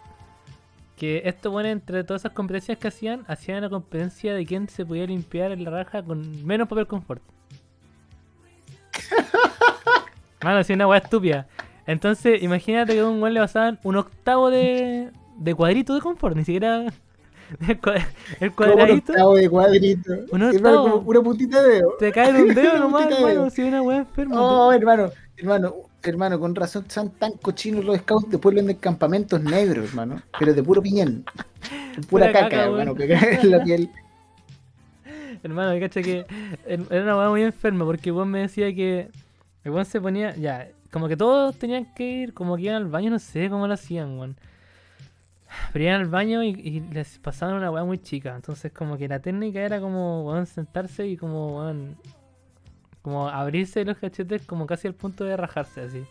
[0.97, 4.87] que esto, bueno, entre todas esas competencias que hacían, hacían la competencia de quién se
[4.87, 7.21] podía limpiar en la raja con menos papel confort.
[10.45, 11.47] Mano, si una weá estúpida.
[11.87, 16.37] Entonces, imagínate que a un weón le pasaban un octavo de, de cuadrito de confort,
[16.37, 16.85] ni siquiera
[17.69, 18.07] el, cua-
[18.41, 19.13] el Como un cuadradito.
[19.13, 20.13] octavo de cuadrito.
[20.33, 20.91] Un Hermano, octavo.
[20.99, 21.95] como una puntita de dedo.
[21.99, 24.41] Te cae de un dedo nomás, hermano, si es una weá enferma.
[24.41, 29.89] Oh, hermano, hermano, hermano, con razón son tan cochinos los scouts, después venden campamentos negros,
[29.91, 31.25] hermano, pero de puro piñón.
[32.09, 32.97] Pura, Pura caca, caca, hermano, weón.
[32.97, 33.91] pegada en la piel.
[35.43, 36.25] Hermano, cacha que
[36.67, 39.09] er- era una weá muy enferma porque weón me decía que
[39.65, 42.87] el weón se ponía, ya, como que todos tenían que ir, como que iban al
[42.87, 44.37] baño, no sé cómo lo hacían, weón.
[45.73, 48.35] Pero iban al baño y, les pasaban una weá muy chica.
[48.35, 51.97] Entonces como que la técnica era como, weón, sentarse y como, weón,
[53.03, 56.05] como abrirse los cachetes como casi al punto de rajarse así.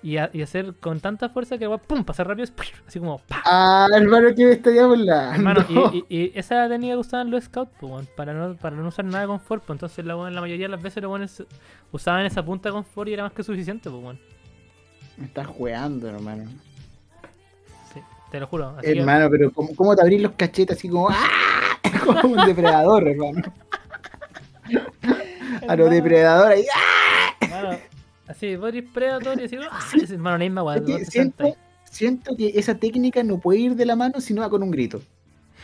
[0.00, 2.48] Y, a- y hacer con tanta fuerza que weón, pum, pasar rápido,
[2.86, 3.20] así como.
[3.44, 5.34] Ah, hermano, que me estaría hablando.
[5.34, 8.86] Hermano, y, y- y esa técnica que usaban los scouts, pues, para no, para no
[8.86, 11.42] usar nada de confort, pues entonces la, la mayoría de las veces los buenos
[11.90, 14.20] usaban esa punta de confort y era más que suficiente, pues, weón.
[15.16, 16.48] Me estás juegando, hermano.
[17.92, 18.74] Sí, te lo juro.
[18.78, 21.16] Así que, Hermano, pero ¿cómo, cómo te abrís los cachetes así como ¡ah!
[22.22, 23.42] Como un depredador, hermano.
[25.68, 26.66] A los depredadores ahí.
[26.74, 27.34] ¡ah!
[27.40, 27.78] hermano,
[28.28, 29.80] así, vos eres Predator y así, ¡ah!
[29.94, 33.74] Es, hermano, la misma Es que te siento, siento que esa técnica no puede ir
[33.74, 35.00] de la mano si no va con un grito.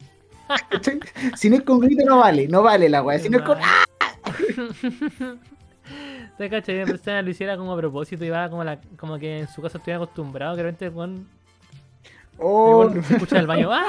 [1.37, 3.19] Si no es con grito no vale, no vale la weá.
[3.19, 3.87] Si no es con ¡ah!
[6.37, 9.39] Te que la persona lo hiciera como a propósito y va como, la, como que
[9.39, 11.27] en su casa estuviera acostumbrado, que de repente, weón,
[12.39, 13.87] Oh, weón, se escucha el baño, ¡ah!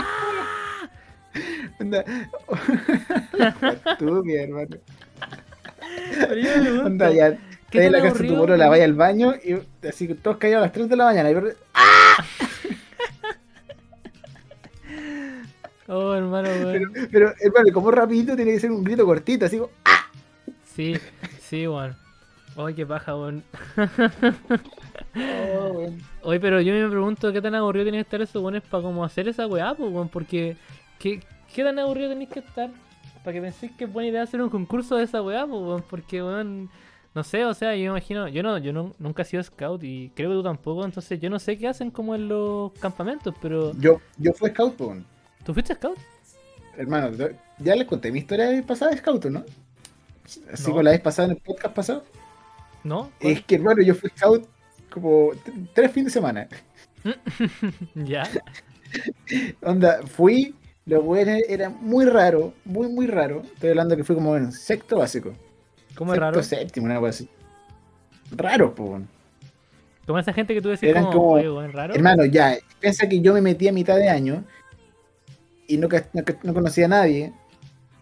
[1.80, 2.06] Onda.
[4.00, 4.78] Hermano.
[6.10, 7.38] Yo me pregunto, Onda, ya.
[7.70, 8.72] ¿Qué Estás en la casa de tu aburrido, polo, la weón?
[8.72, 11.32] vaya al baño y así que todos callados a las 3 de la mañana.
[11.32, 11.36] Y...
[15.88, 16.92] Oh, hermano, weón.
[16.94, 19.72] Pero, pero, hermano, como rapidito tiene que ser un grito cortito, así como.
[20.76, 20.96] Sí,
[21.40, 21.96] sí, weón.
[22.58, 23.44] Ay, qué paja, weón.
[25.58, 26.02] Oh, weón.
[26.24, 29.06] Oye, pero yo me pregunto qué tan aburrido tiene que estar esos weones para como
[29.06, 30.10] hacer esa weá, pues, weón.
[30.10, 30.58] Porque,
[30.98, 31.22] ¿qué,
[31.54, 32.70] ¿qué tan aburrido tenéis que estar
[33.24, 35.84] para que penséis que es buena idea hacer un concurso de esa weá, pues, weón?
[35.88, 36.70] Porque, weón,
[37.16, 40.12] no sé, o sea, yo imagino, yo no, yo no, nunca he sido scout y
[40.16, 43.74] creo que tú tampoco, entonces yo no sé qué hacen como en los campamentos, pero.
[43.80, 45.06] Yo, yo fui scout, po, weón.
[45.44, 45.98] ¿Tú fuiste scout?
[46.78, 47.16] hermano.
[47.60, 49.46] Ya les conté mi historia pasada de scout, ¿no?
[50.52, 50.70] Así No.
[50.72, 52.04] como la vez pasada en el podcast pasado.
[52.84, 53.12] ¿No?
[53.20, 53.34] ¿Cuál?
[53.34, 54.46] Es que, hermano, yo fui scout
[54.90, 55.30] como
[55.74, 56.48] tres fines de semana.
[57.96, 58.24] ya.
[59.62, 60.54] Onda, fui,
[60.86, 63.42] los weones era muy raro, muy, muy raro.
[63.54, 65.34] Estoy hablando que fui como en sexto básico.
[65.96, 66.42] ¿Cómo es raro?
[66.44, 67.30] séptimo, una cosa así.
[68.36, 68.84] Raro, po.
[68.86, 69.08] weón.
[70.06, 71.96] Como esa gente que tú decís Eran como, como- "Oye, weón, raro.
[71.96, 74.44] Hermano, ya, piensa que yo me metí a mitad de año
[75.68, 77.34] y no, no, no conocía a nadie.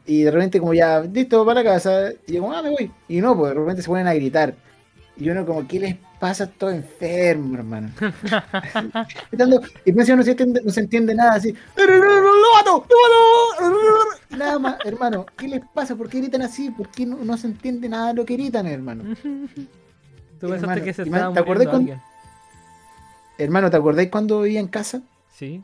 [0.06, 2.12] Y de repente como ya, listo, para la casa.
[2.27, 2.91] Y yo como, ah, me voy.
[3.08, 4.53] Y no, pues de repente se ponen a gritar.
[5.15, 6.47] Y uno como, ¿qué les pasa?
[6.47, 7.89] Todo enfermo, hermano.
[9.86, 11.54] Y no se entiende, no se entiende nada así.
[11.76, 11.84] ¡Lo
[12.56, 12.86] mato!
[13.60, 14.38] ¡Lo mato!
[14.38, 15.95] Nada más, hermano, ¿qué les pasa?
[15.95, 16.71] ¿Por qué gritan así?
[16.71, 19.04] ¿Por qué no, no se entiende nada de lo que gritan, hermano?
[19.23, 22.13] Tú pensaste Hermano, que se estaba ¿te acordás muriendo cuando-.
[23.38, 25.02] Hermano, ¿te acordáis cuando vivía en casa?
[25.32, 25.63] Sí.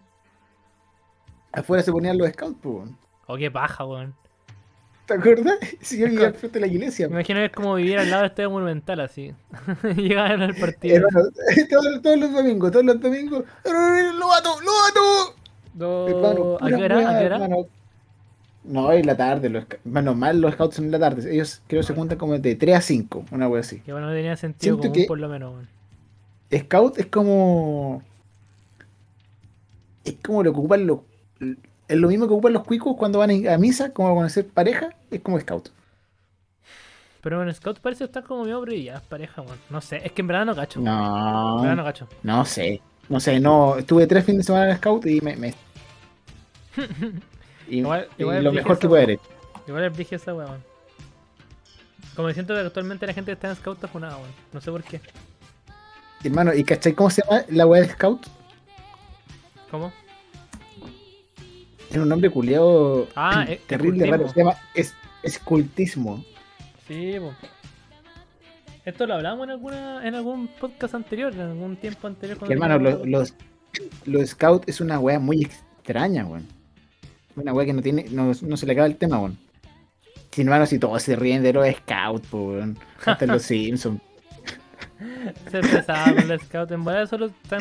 [1.52, 2.98] Afuera se ponían los scouts, weón.
[3.28, 4.14] Oh, qué paja, weón.
[5.10, 5.58] ¿Te acuerdas?
[5.82, 7.08] Si yo vivía al frente de la iglesia.
[7.08, 9.34] Me imagino que es como vivir al lado del estadio monumental, así.
[9.98, 10.96] Llegaban al partido.
[10.96, 11.28] Hermano,
[11.70, 13.44] todos, todos los domingos, todos los domingos.
[13.66, 14.50] ¡Lobato!
[14.62, 15.36] ¡Lobato!
[15.74, 17.10] No, Hermano, ¿A qué hora?
[17.10, 17.48] ¿A qué hora?
[18.66, 19.50] No, en la tarde.
[19.50, 21.34] Los, bueno, mal los scouts son en la tarde.
[21.34, 23.80] Ellos creo que se juntan como de 3 a 5, una wea así.
[23.80, 25.68] Que bueno, no tenía sentido común, que- por lo menos, weón.
[26.66, 28.04] Scout es como.
[30.04, 31.00] Es como lo que ocupan los.
[31.90, 34.90] Es lo mismo que ocupan los cuicos cuando van a misa, como a conocer pareja,
[35.12, 35.70] es como scout.
[37.22, 39.58] Pero en Scout parece estar como medio brilladas pareja, weón.
[39.70, 40.80] No sé, es que en verdad no cacho.
[40.80, 42.08] En verdad no No, cacho.
[42.24, 42.82] no sé.
[43.10, 43.76] No sé, no.
[43.78, 45.36] Estuve tres fines de semana en scout y me.
[45.36, 45.54] me-
[47.68, 49.20] y, Igual- y igual lo mejor que puede haber.
[49.68, 50.64] Igual es brígida esa weón.
[52.16, 54.32] Como siento que actualmente la gente que está en Scout está funada, weón.
[54.54, 55.02] No sé por qué.
[56.24, 58.26] Hermano, ¿y cachai cómo se llama la weá de scout?
[59.72, 59.92] ¿Cómo?
[61.90, 64.30] Tiene un nombre culiado Ah, es- terrible, raro.
[64.30, 66.24] Se llama es, escultismo.
[66.88, 67.34] Sí, po.
[68.86, 72.38] Esto lo hablamos en alguna en algún podcast anterior, en algún tiempo anterior.
[72.40, 73.34] Que, hermano, los, los,
[74.06, 76.48] los scouts es una weá muy extraña, weón.
[77.36, 79.38] Una weá que no tiene, no, no se le acaba el tema, weón.
[80.32, 82.78] Sin hermano, si todos se ríen de los scouts, weón.
[83.06, 84.02] Hasta los Simpsons.
[85.52, 86.72] Se pesaba con los scouts.
[86.72, 87.60] En verdad solo están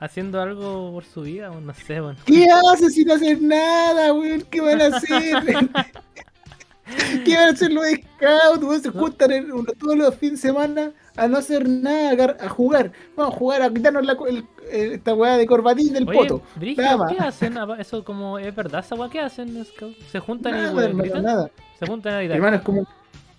[0.00, 1.50] haciendo algo por su vida.
[1.50, 2.16] No sé, weón.
[2.24, 4.42] ¿Qué hacen sin hacer nada, weón?
[4.50, 5.36] ¿Qué van a hacer?
[7.24, 8.64] ¿Qué van a hacer los scouts?
[8.64, 8.82] weón?
[8.82, 12.90] Se juntan en- uno- todos los fines de semana a no hacer nada, a jugar.
[13.16, 16.42] Vamos a jugar a quitarnos la el- esta weá de corbatín del Oye, poto.
[16.58, 17.58] ¿qué hacen?
[17.58, 19.96] Apa- Eso como es verdad esa weá, ¿qué hacen los scouts?
[20.10, 21.50] ¿Se juntan y Nada, weón, hermano, nada.
[21.78, 22.36] Se juntan a gritar.
[22.36, 22.86] Hermano, es como.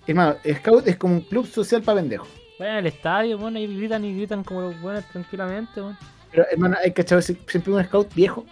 [0.08, 2.28] Hermano, Scout es como un club social para pendejos.
[2.58, 5.98] Vayan al estadio, weón, ahí gritan y gritan como los buenos tranquilamente, weón.
[6.32, 8.46] Pero, hermano, hay que echar siempre un Scout viejo.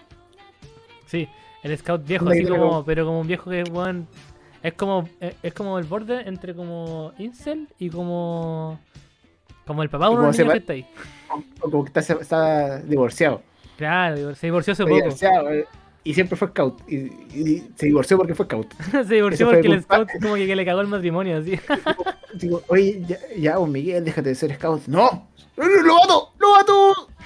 [1.08, 1.28] Sí,
[1.64, 4.08] el scout viejo, así como, pero como un viejo que, weón,
[4.62, 8.80] es como, es, es como el borde entre como incel y como,
[9.66, 10.86] como el papá de uno que está ahí.
[11.62, 13.42] O como que está, está divorciado.
[13.78, 14.96] Claro, se divorció hace poco.
[15.52, 15.66] eh,
[16.04, 16.82] Y siempre fue Scout.
[16.88, 16.96] Y,
[17.34, 18.74] y se divorció porque fue Scout.
[18.92, 21.58] se divorció Eso porque el culpa- scout como que, que le cagó el matrimonio, así.
[22.36, 24.86] Digo, oye, ya, ya, vos, Miguel, déjate de ser Scout.
[24.88, 25.28] ¡No!
[25.56, 26.29] ¡Lo mato!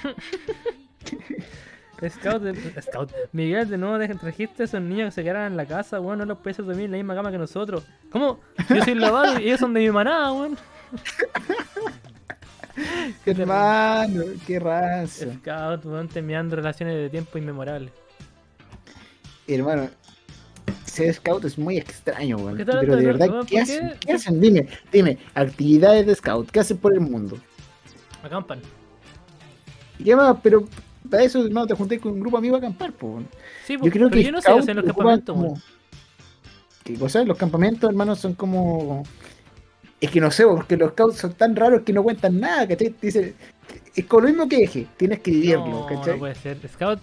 [2.08, 3.12] Scout, de- scout.
[3.32, 6.24] Miguel, de nuevo trajiste a esos niños que se quedaran en la casa, weón, no
[6.26, 7.84] los puedes dormir en la misma cama que nosotros.
[8.10, 8.40] ¿Cómo?
[8.68, 10.58] Yo soy lavado y ellos son de mi manada, weón.
[13.24, 15.26] Hermano, qué raza.
[15.34, 17.92] Scout, weón, terminando relaciones de tiempo inmemorables.
[19.46, 19.88] Hermano,
[20.84, 22.56] ser Scout es muy extraño, weón.
[22.56, 23.26] ¿Qué Pero de verdad?
[23.46, 23.88] ¿qué ¿Por hacen?
[23.90, 23.98] qué?
[24.06, 24.40] ¿Qué hacen?
[24.40, 25.18] Dime, dime.
[25.34, 26.50] Actividades de Scout.
[26.50, 27.38] ¿Qué hacen por el mundo?
[28.22, 28.60] Acampan.
[29.98, 30.36] ¿Y qué más?
[30.42, 30.64] Pero
[31.10, 33.24] para eso, hermano, te junté con un grupo amigo a acampar, pues.
[33.66, 35.60] Sí, Yo creo pero que yo no sé hacer los campamentos, como-.
[36.82, 37.24] ¿Qué cosa?
[37.24, 39.04] Los campamentos, hermano, son como.
[40.00, 42.94] Es que no sé, porque los scouts son tan raros que no cuentan nada, ¿cachai?
[43.00, 43.34] Dice,
[43.94, 46.12] es con lo mismo que eje, tienes que vivirlo, No, ¿cachai?
[46.14, 46.58] no puede ser.
[46.68, 46.98] Scout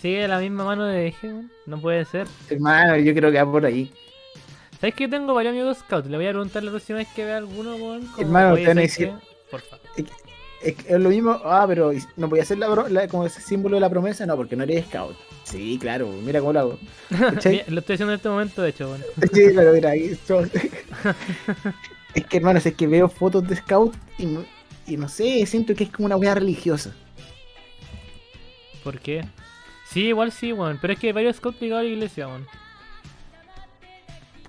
[0.00, 1.30] sigue la misma mano de eje.
[1.66, 2.26] No puede ser.
[2.48, 3.92] Hermano, yo creo que va por ahí.
[4.80, 6.06] ¿Sabes que tengo varios amigos Scout?
[6.06, 8.08] Le voy a preguntar la próxima vez que vea alguno, weón.
[8.18, 9.50] Hermano, "Oye, te van a ¿sabes decir- qué?
[9.50, 9.76] Porfa.
[10.62, 13.76] Es, es lo mismo, ah, pero no voy a hacer la, la- como ese símbolo
[13.76, 15.16] de la promesa, no, porque no eres scout.
[15.44, 16.78] Sí, claro, mira cómo lo hago.
[17.10, 19.02] Lo estoy haciendo en este momento, de hecho, weón.
[19.32, 20.16] Sí, pero mira, ahí
[22.14, 24.44] es que hermano, es que veo fotos de scout y, no-
[24.86, 26.94] y no sé, siento que es como una weá religiosa.
[28.84, 29.24] ¿Por qué?
[29.88, 30.78] Sí, igual sí, weón.
[30.80, 32.46] Pero es que hay varios Scouts ligados a la iglesia, weón.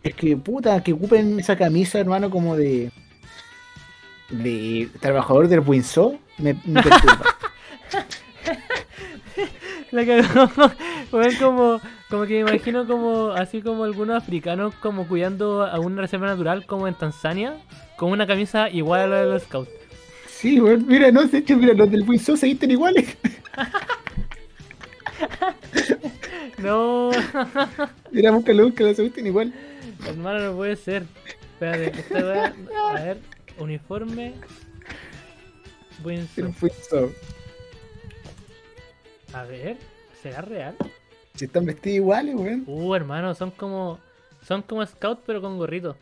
[0.03, 2.91] Es que puta, que ocupen esa camisa, hermano, como de.
[4.33, 7.25] De trabajador del Winsor, me, me perturba.
[9.91, 10.49] La cagó.
[11.11, 16.01] Weón, como, como que me imagino como así como algunos africanos como cuidando a una
[16.01, 17.57] reserva natural como en Tanzania,
[17.97, 19.69] con una camisa igual a la de los Scouts.
[20.27, 23.15] Sí, weón, mira, no sé, hecho, mira, los del Winsor se visten iguales.
[26.57, 27.11] No,
[28.11, 29.53] Mira, búscalo, búscalo, se visten igual.
[30.07, 31.03] hermano, no puede ser.
[31.53, 33.17] Espérate, esta a ver,
[33.59, 34.33] uniforme.
[36.03, 36.45] Windsor.
[36.45, 37.11] El Winsor.
[39.33, 39.77] A ver,
[40.21, 40.75] ¿será real?
[41.33, 42.63] Si están vestidos iguales, weón.
[42.67, 43.99] Uh, hermano, son como.
[44.41, 45.95] Son como Scout pero con gorrito.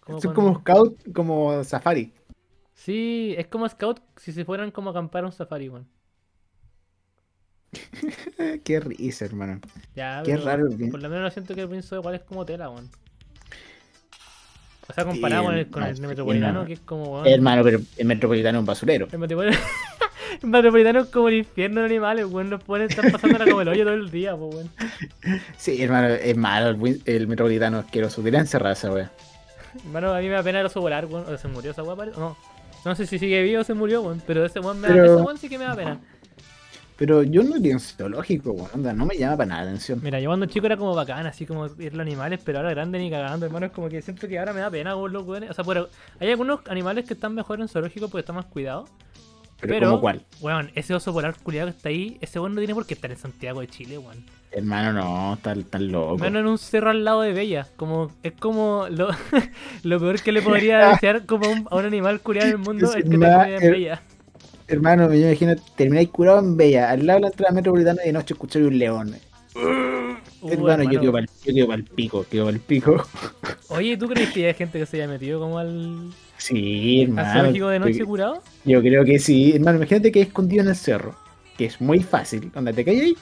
[0.00, 2.12] Como Son como scout, como safari.
[2.74, 5.88] Sí, es como Scout si se fueran como a acampar a un safari, weón.
[8.38, 9.60] Eh, Qué risa, hermano.
[9.94, 10.68] Ya, Qué pero raro.
[10.90, 12.90] Por lo menos siento que el Windsor igual es como tela, weón.
[14.88, 16.66] O sea, comparado con el, con no, el metropolitano, no.
[16.66, 17.26] que es como, weón.
[17.26, 19.08] Hermano, pero el metropolitano es un basurero.
[19.10, 19.64] El metropolitano,
[20.42, 22.50] el metropolitano es como el infierno de animales, weón.
[22.50, 24.70] Los ponen están pasándola como el hoyo todo el día, pues, weón.
[25.56, 26.68] Sí, hermano, es malo.
[26.86, 28.22] El, el metropolitano asqueroso.
[28.22, 29.10] Dirán encerrada esa wea.
[29.86, 31.32] Hermano, a mí me da pena el oso volar, weón.
[31.32, 32.18] O se murió esa parece.
[32.18, 32.36] No.
[32.84, 34.22] No sé si sigue vivo o se murió, weón.
[34.26, 35.98] Pero ese weón me da, Pero- ese weón sí que me da pena.
[36.96, 38.70] Pero yo no iría un zoológico, weón.
[38.72, 40.00] onda, No me llama para nada la atención.
[40.02, 42.98] Mira, yo cuando chico era como bacán, así como ir los animales, pero ahora grande
[42.98, 43.66] ni cagando, hermano.
[43.66, 45.50] Es como que siento que ahora me da pena, weón, los weones.
[45.50, 45.88] O sea, pero
[46.20, 48.88] hay algunos animales que están mejor en zoológico porque están más cuidados.
[49.60, 50.22] Pero, Pero, ¿como cuál?
[50.40, 53.10] weón, ese oso polar culiado que está ahí, ese weón no tiene por qué estar
[53.10, 54.24] en Santiago de Chile, weón.
[54.52, 56.18] Hermano, no, tan, tan loco.
[56.18, 57.66] Menos en un cerro al lado de Bella.
[57.74, 59.08] Como, es como lo,
[59.82, 62.58] lo peor que le podría desear como a un, a un animal culiado en el
[62.58, 64.02] mundo Es es que te en eh, Bella.
[64.66, 68.12] Hermano, me imagino termináis curado en Bella, al lado de la entrada metropolitana y de
[68.14, 69.14] noche escuchar un león.
[69.54, 71.26] Uh, hermano, yo hermano.
[71.44, 73.06] quedo para el pico, quedo para el pico.
[73.68, 77.32] Oye, ¿tú crees que hay gente que se haya metido como al, Sí, al hermano.
[77.32, 78.42] zoológico de noche yo- curado?
[78.64, 79.52] Yo creo que sí.
[79.54, 81.14] Hermano, imagínate que es escondido en el cerro,
[81.56, 83.16] que es muy fácil, donde te caes ahí.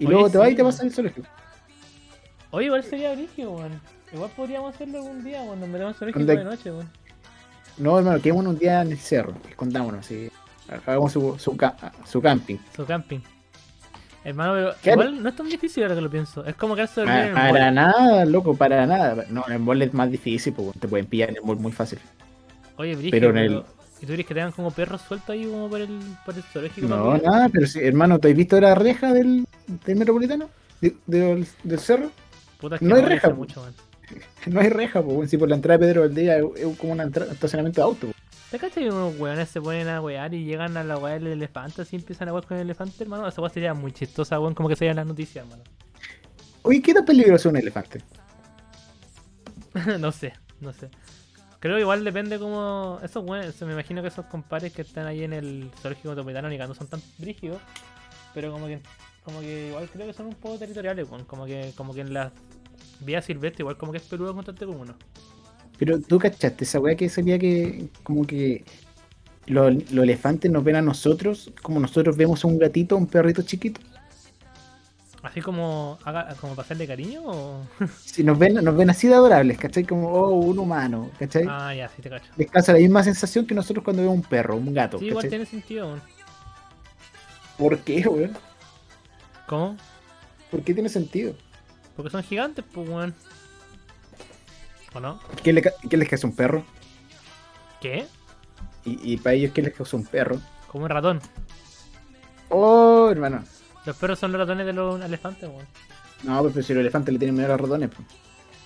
[0.00, 1.26] Y Oye, luego te vas sí, y te vas al zoológico.
[2.50, 3.80] Oye, igual sería brígido, weón.
[4.12, 5.60] Igual podríamos hacerlo algún día, weón.
[5.60, 6.90] Nos metemos zoológico Anda- de noche, weón.
[7.78, 10.30] No, hermano, quedémonos un día en el cerro, escondámonos así.
[10.86, 11.56] Hagamos su, su,
[12.04, 12.56] su camping.
[12.76, 13.20] Su camping.
[14.24, 14.90] Hermano, pero ¿Qué?
[14.90, 16.44] igual no es tan difícil ahora que lo pienso.
[16.44, 17.74] Es como quedarse dormido en Pa- el para mall.
[17.74, 19.24] nada, loco, para nada.
[19.30, 21.72] No, en el mall es más difícil, porque te pueden pillar en el mall muy
[21.72, 21.98] fácil.
[22.76, 23.62] Oye, brígido, pero en el-
[24.00, 26.86] ¿Y tú crees que tengan como perros sueltos ahí como por el, por el zoológico?
[26.86, 29.44] No, para nada, pero sí, hermano, ¿te has visto la reja del,
[29.86, 30.48] del metropolitano?
[30.80, 32.10] De- del, del cerro?
[32.60, 33.64] Puta, es que no hay reja, mucho.
[34.46, 37.80] No hay reja, pues, si por la entrada de Pedro Valdía es, como un estacionamiento
[37.80, 38.06] de auto.
[38.08, 38.12] po.
[38.50, 41.26] ¿Te cachas que unos weones se ponen a wear y llegan a la weá del
[41.26, 43.28] elefante así empiezan a wear con el elefante, hermano?
[43.28, 45.62] Esa weá sería muy chistosa, weón, como que serían las noticias, hermano.
[46.62, 48.00] Oye, ¿qué tan peligroso es un elefante?
[49.98, 50.88] no sé, no sé.
[51.60, 53.00] Creo que igual depende como.
[53.02, 56.56] Esos weones, me imagino que esos compares que están ahí en el zoológico metropolitano ni
[56.56, 57.60] que no son tan brígidos,
[58.32, 58.80] pero como que
[59.28, 61.24] como que igual creo que son un poco territoriales, weón.
[61.26, 62.32] Como que, como que en las
[63.00, 64.94] vías silvestres igual como que es peludo encontrarte con uno.
[65.78, 68.64] Pero tú cachaste esa weá que sería que, como que
[69.46, 73.06] los, los elefantes nos ven a nosotros, como nosotros vemos a un gatito, a un
[73.06, 73.80] perrito chiquito.
[75.22, 77.66] Así como haga, como pasarle cariño o.
[78.04, 79.84] Si nos ven, nos ven así de adorables, ¿cachai?
[79.84, 81.44] Como, oh, un humano, ¿cachai?
[81.48, 82.30] ah, ya, sí te cacho.
[82.36, 85.24] Les causa la misma sensación que nosotros cuando vemos un perro, un gato, Sí, igual
[85.24, 85.30] ¿cachai?
[85.30, 86.02] tiene sentido, weón.
[87.56, 88.36] ¿Por qué, weón?
[89.46, 89.76] ¿Cómo?
[90.50, 91.34] ¿Por qué tiene sentido?
[91.98, 93.12] Porque son gigantes, pues, weón.
[94.94, 95.18] ¿O no?
[95.42, 96.64] ¿Qué, le, qué les causa un perro?
[97.80, 98.06] ¿Qué?
[98.84, 100.40] Y, y para ellos, ¿qué les causa un perro?
[100.68, 101.20] Como un ratón.
[102.50, 103.42] Oh, hermano.
[103.84, 105.66] Los perros son los ratones de los elefantes, weón.
[106.22, 108.06] No, pues, pero si los elefantes le tienen miedo a los ratones, pues.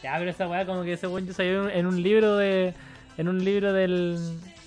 [0.03, 2.75] Ya, pero esa weá como que ese weón yo salió en un libro de.
[3.17, 4.19] En un libro del.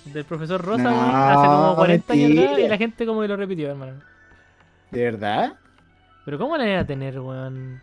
[0.06, 3.28] del profesor Rosa, No, weón, hace como 40 años atrás y la gente como que
[3.28, 4.00] lo repitió, hermano.
[4.90, 5.54] ¿De verdad?
[6.24, 7.80] Pero ¿cómo le van a tener, weón?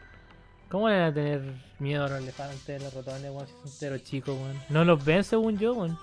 [0.73, 1.39] ¿Cómo van a tener
[1.77, 4.57] miedo a los elefantes, los ratones, weón, si son enteros chicos, weón?
[4.69, 5.95] No los ven según yo, weón.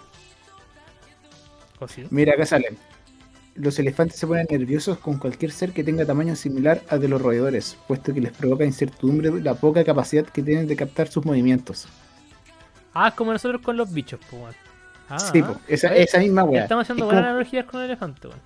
[1.81, 2.07] ¿O sí?
[2.11, 2.69] Mira, acá sale.
[3.57, 7.21] Los elefantes se ponen nerviosos con cualquier ser que tenga tamaño similar al de los
[7.21, 11.89] roedores, puesto que les provoca incertidumbre la poca capacidad que tienen de captar sus movimientos.
[12.95, 14.55] Ah, es como nosotros con los bichos, pues, weón.
[15.09, 16.63] Ah, sí, po, esa, esa misma weá.
[16.63, 18.41] Estamos haciendo Es buenas como- analogías con el elefante, weón.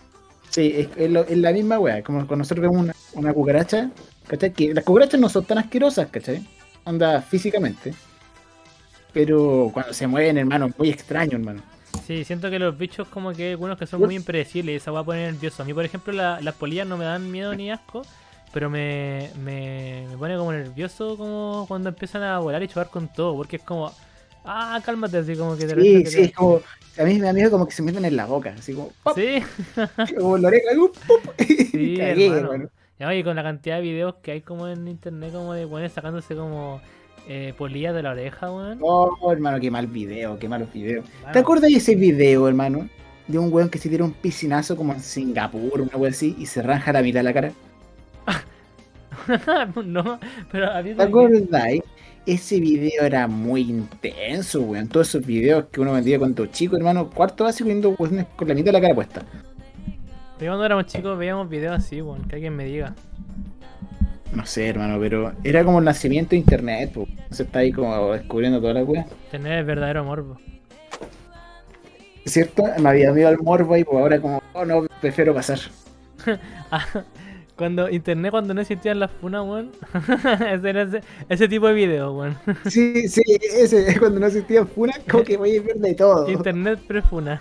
[0.48, 2.02] Sí, es, es lo- es la misma weá.
[2.02, 3.90] Como cuando nosotros vemos una, una cucaracha,
[4.26, 4.52] ¿cachai?
[4.52, 6.46] Que las cucarachas no son tan asquerosas, ¿cachai?
[6.84, 7.94] Anda físicamente.
[9.12, 11.62] Pero cuando se mueven, hermano, muy extraño, hermano.
[12.06, 15.00] Sí, siento que los bichos como que hay algunos que son muy impredecibles esa va
[15.00, 15.62] a poner nervioso.
[15.62, 18.02] A mí, por ejemplo, la- las polillas no me dan miedo ni asco,
[18.52, 23.08] pero me, me, me pone como nervioso como cuando empiezan a volar y chocar con
[23.12, 23.92] todo, porque es como,
[24.44, 26.60] ah, cálmate, así como que de Sí, sí, es como.
[26.98, 28.90] A mí me da miedo como que se meten en la boca, así como.
[29.02, 29.16] ¡pop!
[29.16, 29.42] Sí,
[30.16, 30.70] Como la oreja,
[31.72, 32.52] sí, Cagué, hermano.
[32.52, 32.70] hermano.
[32.98, 35.90] Ya, oye, con la cantidad de videos que hay como en internet, como de buenos
[35.92, 36.80] sacándose como
[37.26, 38.78] eh, polillas de la oreja, weón.
[38.82, 41.04] Oh, hermano, qué mal video, qué malos videos.
[41.32, 42.88] ¿Te acuerdas de ese video, hermano?
[43.26, 46.46] De un weón que se tira un piscinazo como en Singapur, una weón así, y
[46.46, 47.52] se ranja la mitad de la cara.
[49.84, 50.20] no,
[50.52, 51.64] pero a mí ¿Te acuerdas?
[52.26, 54.88] Ese video era muy intenso, weón.
[54.88, 58.54] Todos esos videos que uno vendía cuando chico, hermano, cuarto básico viendo weones con la
[58.54, 59.26] mitad de la cara puesta.
[60.38, 62.94] Pero cuando éramos chicos veíamos videos así, weón, que alguien me diga.
[64.32, 67.08] No sé, hermano, pero era como el nacimiento de internet, pues.
[67.30, 69.06] Se está ahí como descubriendo toda la weá.
[69.30, 70.38] Tener el verdadero morbo.
[72.26, 72.64] ¿Cierto?
[72.80, 75.58] Me había miedo al morbo y pues ahora como, oh no, prefiero pasar.
[76.70, 76.84] Ah,
[77.54, 79.70] Cuando internet, cuando no existían las funas, weón.
[80.50, 82.36] ese era ese, ese tipo de video, weón.
[82.64, 83.22] Sí, sí,
[83.56, 86.28] ese es cuando no existía Funa, como que voy a ver de todo.
[86.28, 87.40] internet pre-funa.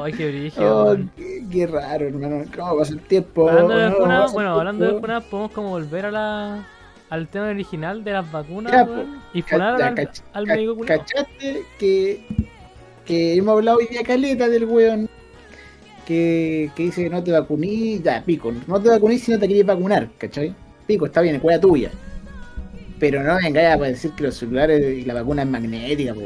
[0.00, 2.44] Ay, qué brillo, Oh, qué, qué raro, hermano.
[2.56, 3.48] ¿Cómo pasa el tiempo?
[3.48, 6.66] Hablando de No, bueno, hablando de funas, podemos como volver a la,
[7.10, 8.86] al tema original de las vacunas, Ya,
[9.32, 10.76] y funar al, cach- al médico.
[10.84, 12.26] ¿Cachaste que,
[13.06, 15.08] que hemos hablado hoy día caleta del weón?
[16.06, 19.66] Que, que dice no te vacuní, ya, pico, no te vacuní si no te querías
[19.66, 20.52] vacunar, ¿cachai?
[20.86, 21.90] Pico, está bien, es cueva tuya.
[22.98, 26.22] Pero no vengáis a decir que los celulares y la vacuna es magnética, po.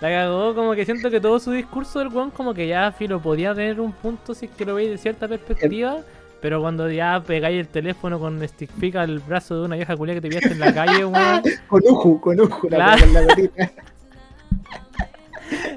[0.00, 3.20] La cagó, como que siento que todo su discurso del weón, como que ya, filo,
[3.20, 5.98] podía tener un punto si es que lo veis de cierta perspectiva.
[6.40, 10.20] Pero cuando ya pegáis el teléfono con stickfica el brazo de una vieja culia que
[10.20, 11.42] te pillaste en la calle, weón.
[11.66, 13.72] Con ojo, con ojo, la, con la gotita.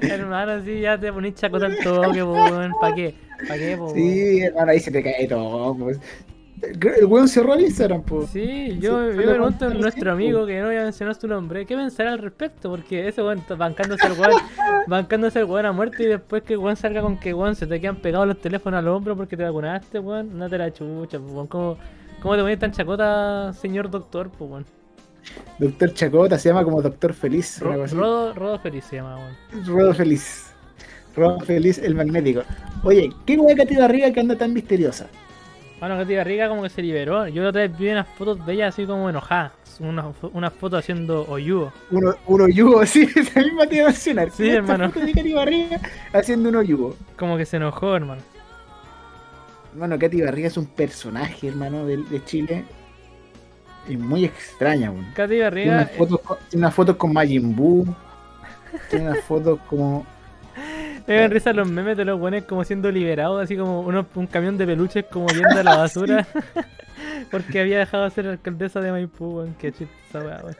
[0.02, 2.72] hermano, así ya te ponís chacota al toque, weón.
[2.78, 3.14] ¿Para qué?
[3.48, 3.94] ¿Para qué, po?
[3.94, 5.98] Sí, hermano, ahí se te cae todo, pues.
[6.62, 8.26] El weón cerró el Instagram, po.
[8.26, 8.40] Sí,
[8.70, 11.76] Sí, yo, me pregunto a nuestro amigo, que no voy a mencionar su nombre, ¿qué
[11.76, 12.70] pensará al respecto?
[12.70, 14.40] Porque ese weón bancándose el weón,
[14.86, 17.66] bancándose el weón a muerte y después que el weón salga con que weón se
[17.66, 21.18] te quedan pegados los teléfonos al hombro porque te vacunaste, weón, no te la chucha,
[21.18, 21.46] pues, weón.
[21.46, 21.76] ¿Cómo,
[22.20, 24.66] ¿Cómo te pones tan chacota, señor doctor, pues weón?
[25.58, 27.60] Doctor Chacota se llama como Doctor Feliz.
[27.60, 27.86] Ro-.
[27.86, 29.66] Rodo, Rodo Feliz se llama, weón.
[29.66, 30.46] Rodo Feliz.
[31.14, 32.42] Rodo Feliz, el magnético.
[32.82, 35.08] Oye, ¿qué hueá Katy Barriga que anda tan misteriosa?
[35.80, 37.26] Bueno, Katy Barriga como que se liberó.
[37.28, 39.52] Yo otra vez vi unas fotos de ella así como enojada.
[39.78, 41.72] Unas unas fotos haciendo oyugo.
[41.90, 44.30] Uno, uno yugo, sí, esa misma te iba a mencionar.
[44.30, 44.90] Sí, hermano.
[44.90, 45.80] foto de Katy Barriga
[46.12, 46.96] haciendo uno yugo.
[47.16, 48.20] Como que se enojó, hermano.
[49.74, 52.64] Bueno, Katy Barriga es un personaje, hermano, de, de Chile.
[53.88, 55.06] Y muy extraña, weón.
[55.14, 57.86] Katy Tiene Barriga unas fotos, con- tiene unas fotos con Majin Buu.
[58.90, 60.04] Tiene unas fotos como.
[61.10, 64.28] Me dan risa los memes de los buenos como siendo liberados, así como uno, un
[64.28, 66.24] camión de peluches como yendo a la basura.
[67.32, 69.56] Porque había dejado de ser alcaldesa de Maipú, weón.
[69.58, 70.56] Qué chiste esa weá, weón.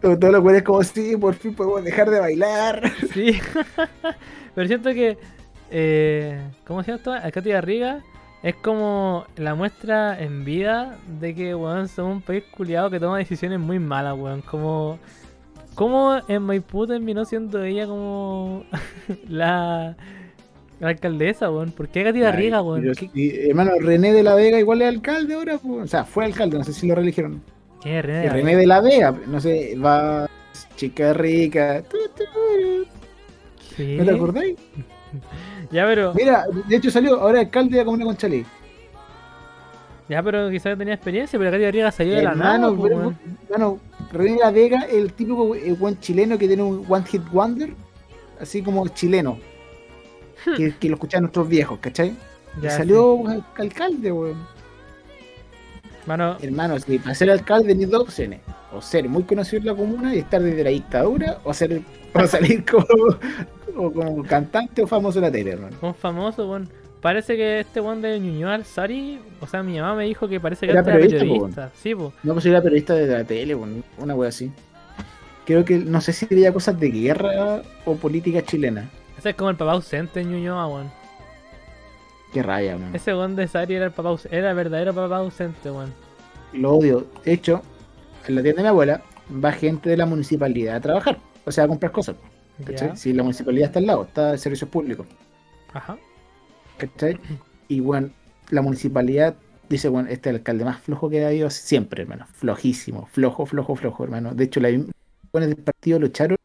[0.00, 2.92] Todos los güeyes como, sí, por fin podemos dejar de bailar.
[3.14, 3.38] Sí.
[4.54, 5.16] Pero siento que.
[5.70, 7.12] Eh, ¿Cómo se llama esto?
[7.12, 8.00] A Katy Barriga
[8.42, 13.18] es como la muestra en vida de que, weón, somos un país culiado que toma
[13.18, 14.42] decisiones muy malas, weón.
[14.42, 14.98] Como.
[15.76, 18.64] ¿Cómo en Maipú terminó siendo ella como
[19.28, 19.94] la,
[20.80, 21.70] la alcaldesa, weón?
[21.70, 22.80] ¿Por qué Katy Barriga, weón?
[22.80, 25.84] pero ¿Qué, sí, hermano, René de la Vega igual es alcalde ahora, pues.
[25.84, 27.42] o sea, fue alcalde, no sé si lo reeligieron.
[27.82, 28.24] ¿Qué René?
[28.24, 30.26] Y René de la Vega, no sé, va
[30.76, 31.82] chica rica.
[33.76, 33.96] ¿Qué?
[33.98, 34.56] ¿No te acordáis?
[35.70, 36.14] Ya, pero.
[36.14, 38.44] Mira, de hecho salió ahora alcalde de la comuna con Chalí.
[40.08, 44.38] Ya, pero quizás tenía experiencia, pero Katy Barriga salió de la nada, Hermano, hermano, René
[44.38, 47.72] la Vega, el típico eh, buen chileno que tiene un One Hit Wonder,
[48.40, 49.38] así como chileno.
[50.56, 52.14] que, que lo escuchaban nuestros viejos, ¿cachai?
[52.58, 54.46] Y Ya, salió al- alcalde, weón.
[56.40, 58.40] Hermano, si para ser alcalde tienes dos opciones.
[58.72, 61.80] O ser muy conocido en la comuna y estar desde la dictadura, o ser
[62.14, 62.86] o salir como,
[63.76, 65.76] o como cantante o famoso en la tele, hermano.
[65.82, 66.68] un famoso, weón.
[67.06, 70.66] Parece que este weón de Ñuñoa Alzari, o sea, mi mamá me dijo que parece
[70.66, 71.70] que Era antes era periodista, po, periodista.
[71.76, 72.12] Sí, po.
[72.24, 74.50] No, pues era periodista de la tele, una wea así.
[75.44, 78.90] Creo que, no sé si veía cosas de guerra o política chilena.
[79.16, 80.90] Ese es como el papá ausente en Ñuñoa, weón.
[82.32, 82.92] Qué raya, weón.
[82.92, 85.94] Ese weón de Sari era el papá era el verdadero papá ausente, weón.
[86.54, 87.06] Lo odio.
[87.24, 87.62] De hecho,
[88.26, 89.00] en la tienda de mi abuela
[89.30, 91.20] va gente de la municipalidad a trabajar.
[91.44, 92.16] O sea, a comprar cosas.
[92.94, 95.06] Si la municipalidad está al lado, está de servicios públicos.
[95.72, 95.96] Ajá.
[96.78, 97.18] ¿Cachai?
[97.68, 98.10] Y bueno,
[98.50, 99.34] la municipalidad
[99.68, 102.26] dice, bueno, este es el alcalde más flojo que ha habido siempre, hermano.
[102.32, 104.34] Flojísimo, flojo, flojo, flojo, hermano.
[104.34, 104.68] De hecho, la
[105.32, 106.36] buenos del partido lo echaron.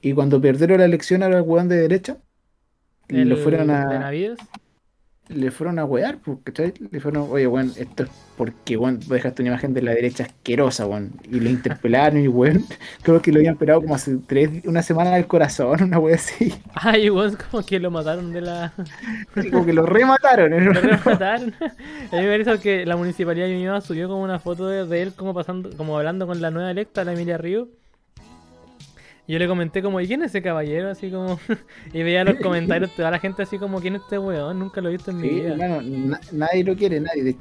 [0.00, 2.18] Y cuando perdieron la elección al weón de derecha,
[3.08, 4.38] El lo fueron a, Navides.
[5.28, 6.74] Le fueron a wear, pues, ¿cachai?
[6.90, 10.86] Le fueron, oye, weón, esto es porque, weón, dejaste una imagen de la derecha asquerosa,
[10.86, 11.12] weón.
[11.24, 12.64] Y lo interpelaron y, weón,
[13.02, 16.54] creo que lo habían esperado como hace tres, una semana del corazón, una wea así.
[16.74, 18.72] Ay, weón, como que lo mataron de la.
[19.50, 21.00] Como que lo remataron, Lo hermano.
[21.04, 21.54] mataron.
[22.10, 25.02] A mí me hizo que la municipalidad de Ñuñoa subió como una foto de, de
[25.02, 27.68] él como pasando, como hablando con la nueva electa, la Emilia Río.
[29.26, 30.90] Yo le comenté como, ¿y quién es ese caballero?
[30.90, 31.38] Así como,
[31.94, 34.58] y veía los comentarios toda la gente así como, ¿quién es este weón?
[34.58, 35.56] Nunca lo he visto en mi vida.
[35.56, 37.36] na- nadie lo quiere, nadie.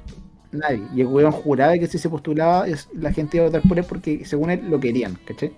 [0.51, 0.81] nadie.
[0.95, 3.77] Y el weón juraba que si se postulaba, es- la gente iba a votar por
[3.77, 5.51] él porque según él lo querían, ¿cachai?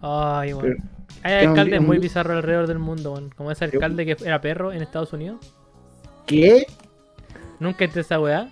[0.00, 0.52] Ay.
[0.60, 0.76] Pero-
[1.22, 3.30] Hay alcaldes un- muy bizarros alrededor del mundo, weón.
[3.30, 5.38] Como ese alcalde que era perro en Estados Unidos.
[6.26, 6.66] ¿Qué?
[7.58, 8.48] Nunca entré esa weá.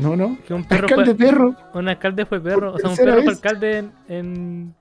[0.00, 0.38] No, no.
[0.46, 1.56] Que un perro Alcalde fue, perro.
[1.74, 2.72] un alcalde fue perro.
[2.74, 3.36] O sea, un tercera perro fue vez.
[3.44, 4.74] alcalde en, en,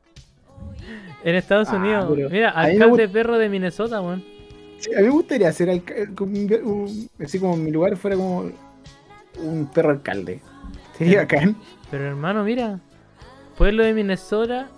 [1.24, 2.32] en Estados Ah, Unidos.
[2.32, 4.24] Mira, me alcalde perro de Minnesota, weón.
[4.80, 8.16] Sí, a mí me gustaría hacer alca- como un- un- así como mi lugar fuera
[8.16, 8.50] como
[9.42, 10.40] un perro alcalde.
[10.98, 11.56] Sería bacán.
[11.92, 12.80] Pero hermano, mira.
[13.58, 14.70] Pueblo de Minnesota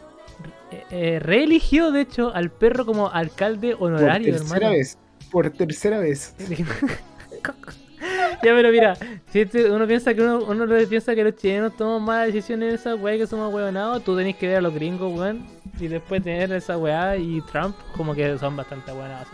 [0.72, 4.74] eh, eh, reeligió, de hecho, al perro como alcalde Por honorario, tercera hermano.
[4.76, 4.98] vez.
[5.32, 6.34] Por tercera vez.
[8.44, 8.96] ya, pero mira,
[9.32, 12.76] si este- uno piensa que uno, uno piensa que los chilenos toman malas decisiones en
[12.76, 15.46] esa weá que somos huevonados, tú tenés que ver a los gringos, weón,
[15.80, 19.28] y después tener esa weá y Trump como que son bastante buenas.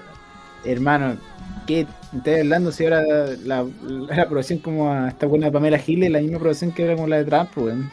[0.66, 1.18] Hermano,
[1.66, 3.68] ¿qué estás hablando si ahora la, la,
[4.16, 7.18] la aprobación como a esta buena Pamela Giles, la misma aprobación que era como la
[7.18, 7.92] de Trump, weón?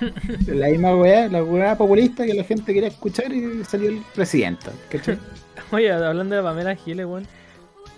[0.46, 4.70] La misma weá, la weá populista que la gente quería escuchar y salió el presidente,
[4.88, 5.18] ¿cachai?
[5.70, 7.26] Oye, hablando de Pamela Giles, weón.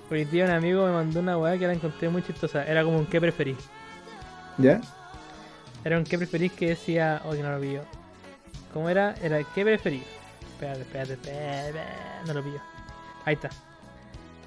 [0.08, 2.64] Hoy día un amigo me mandó una weá que la encontré muy chistosa.
[2.64, 3.56] Era como un qué preferís.
[4.56, 4.80] ¿Ya?
[5.84, 7.22] Era un qué preferís que decía.
[7.24, 7.82] Oh, que no lo pillo.
[8.72, 9.14] ¿Cómo era?
[9.22, 10.04] Era qué preferís.
[10.52, 11.80] Espérate, espérate, espérate.
[12.26, 12.60] No lo pillo.
[13.24, 13.50] Ahí está.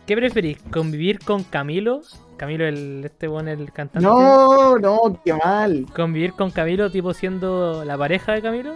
[0.06, 0.60] ¿Qué preferís?
[0.72, 2.02] ¿Convivir con Camilo?
[2.38, 4.08] Camilo, el este weón, el cantante.
[4.08, 5.86] No, no, qué mal.
[5.94, 8.76] ¿Convivir con Camilo, tipo siendo la pareja de Camilo?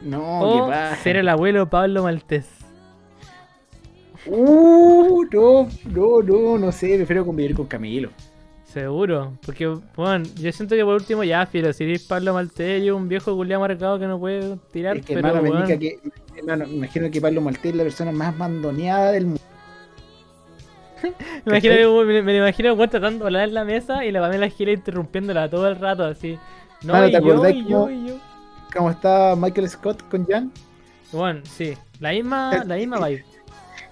[0.00, 0.96] No, o qué paja.
[0.96, 2.63] ser el abuelo Pablo Maltés.
[4.26, 8.10] Uh, no, no, no, no sé, prefiero convivir con Camilo.
[8.64, 12.96] Seguro, porque, bueno, yo siento que por último ya, filo, si eres Pablo Maltés, yo
[12.96, 15.98] un viejo culiao marcado que no puede tirar, Es que, pero, me, weón, indica que,
[16.36, 19.40] hermano, me imagino que Pablo Maltés es la persona más mandoneada del mundo.
[21.44, 24.20] me imagino, me, me lo imagino weón, tratando de hablar en la mesa y la
[24.20, 26.38] Pamela Giles interrumpiéndola todo el rato, así.
[26.82, 28.14] No, Mano, y ¿te yo, acordás y yo, cómo- y yo.
[28.74, 30.50] Como está Michael Scott con Jan,
[31.12, 33.24] Bueno, sí, la misma, la misma vibe.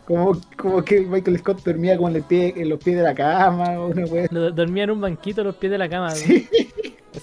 [0.07, 3.79] Como, como que Michael Scott dormía con el pie, en los pies de la cama,
[3.81, 4.29] una wea.
[4.31, 6.11] Do- Dormía en un banquito a los pies de la cama.
[6.11, 6.49] Sí,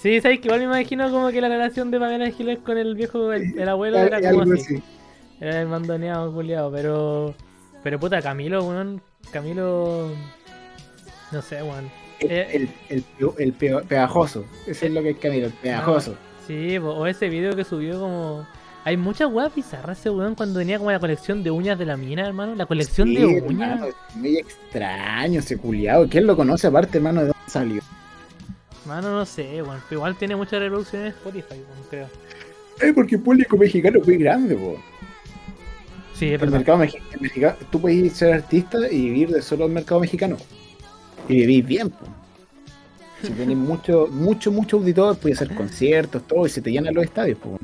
[0.02, 2.94] Sí, sabes que igual me imagino como que la relación de Pamela Giles con el
[2.96, 4.76] viejo, el, el abuelo era como así.
[4.76, 4.84] así.
[5.42, 7.34] Era el mandoneado culiado, pero.
[7.84, 9.02] Pero puta, Camilo, weón.
[9.32, 10.12] Camilo.
[11.32, 11.90] No sé, weón.
[12.20, 12.48] El, Eh,
[12.90, 16.16] el, el, el pegajoso, eso es lo que es Camilo, el pegajoso.
[16.46, 18.46] Sí, o ese video que subió como.
[18.86, 21.98] Hay muchas weas bizarras ese weón cuando tenía como la colección de uñas de la
[21.98, 22.56] mina, hermano.
[22.56, 23.44] La colección Sí, de uñas.
[23.72, 26.08] hermano, es muy extraño ese culiado.
[26.10, 27.82] ¿Quién lo conoce aparte, hermano, de dónde salió?
[28.86, 29.82] Mano, no sé, weón.
[29.90, 32.08] Pero igual tiene muchas reproducciones en Spotify, weón, creo.
[32.82, 34.78] Es porque el público mexicano es muy grande, po.
[36.16, 40.00] Sí, es El mercado mexicano, tú puedes ser artista y vivir de solo el mercado
[40.02, 40.38] mexicano.
[41.28, 42.06] Y vivir bien, po.
[43.22, 47.04] Si tenés mucho, mucho, mucho auditor, puedes hacer conciertos, todo, y se te llenan los
[47.04, 47.60] estadios, po.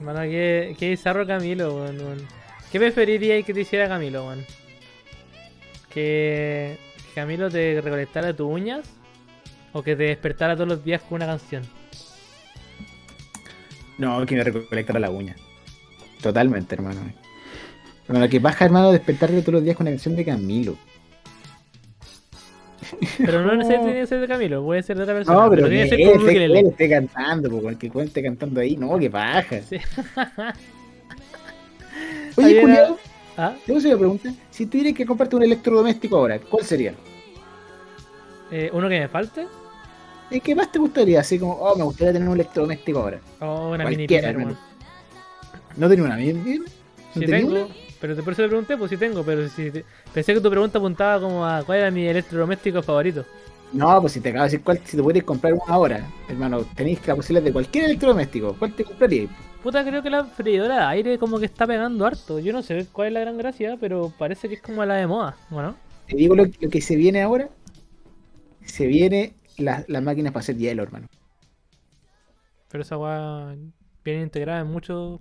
[0.00, 2.28] Mano, qué, qué bizarro Camilo, weón, weón.
[2.70, 4.44] ¿Qué preferirías que te hiciera Camilo, weón?
[5.90, 6.78] ¿Que
[7.14, 8.88] Camilo te recolectara tus uñas?
[9.72, 11.62] ¿O que te despertara todos los días con una canción?
[13.98, 15.36] No, que me recolectara la uña.
[16.20, 17.00] Totalmente, hermano.
[18.08, 20.76] Bueno, que baja, hermano, despertarte todos los días con una canción de Camilo.
[23.18, 25.44] Pero no necesariamente tiene que ser de Camilo, puede ser de otra persona.
[25.44, 28.60] No, pero, tiene que que ser él, él esté cantando, po, que cuente esté cantando
[28.60, 29.60] ahí, no, que baja.
[29.62, 29.76] Sí.
[32.36, 32.98] Oye, culiao,
[33.36, 33.54] ¿Ah?
[33.66, 36.94] se me pregunta, si tuvieras que comprarte un electrodoméstico ahora, ¿cuál sería?
[38.50, 39.46] Eh, ¿Uno que me falte?
[40.30, 41.20] ¿Y qué más te gustaría?
[41.20, 43.20] Así como, oh, me gustaría tener un electrodoméstico ahora.
[43.40, 44.56] O una mini hermano.
[45.76, 46.44] ¿No tenía una bien?
[46.44, 46.64] ¿No
[47.14, 47.66] Si tenía tengo, una?
[48.08, 50.78] Pero por eso te pregunté, pues si tengo, pero si te- pensé que tu pregunta
[50.78, 53.26] apuntaba como a cuál era mi electrodoméstico favorito.
[53.72, 56.64] No, pues si te acabo de decir cuál, si te pudieras comprar una ahora, hermano,
[56.74, 59.30] tenéis la posibilidad de cualquier electrodoméstico, ¿cuál te comprarías?
[59.60, 62.38] Puta, creo que la freidora de aire como que está pegando harto.
[62.38, 65.06] Yo no sé cuál es la gran gracia, pero parece que es como la de
[65.06, 65.76] moda, ¿bueno?
[66.06, 67.48] Te digo lo, lo que se viene ahora.
[68.66, 71.06] Se viene la- las máquinas para hacer hielo, hermano.
[72.68, 73.56] Pero esa weá
[74.10, 75.20] viene integrada en muchos...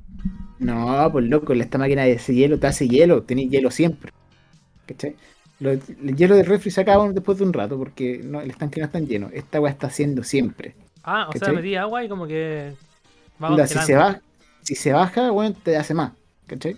[0.59, 4.11] No, pues loco, esta máquina de hacer hielo te hace hielo, tenés hielo siempre.
[4.87, 5.15] ¿Cachai?
[5.59, 8.79] Lo- el hielo del refri se acaba después de un rato porque no, el estanque
[8.79, 9.29] no está lleno.
[9.33, 10.75] Esta weá está haciendo siempre.
[11.03, 12.73] Ah, o sea, metí agua y como que...
[13.41, 14.21] Va Onda, si se baja,
[14.63, 16.13] si se baja, bueno, te hace más.
[16.47, 16.75] ¿Cachai?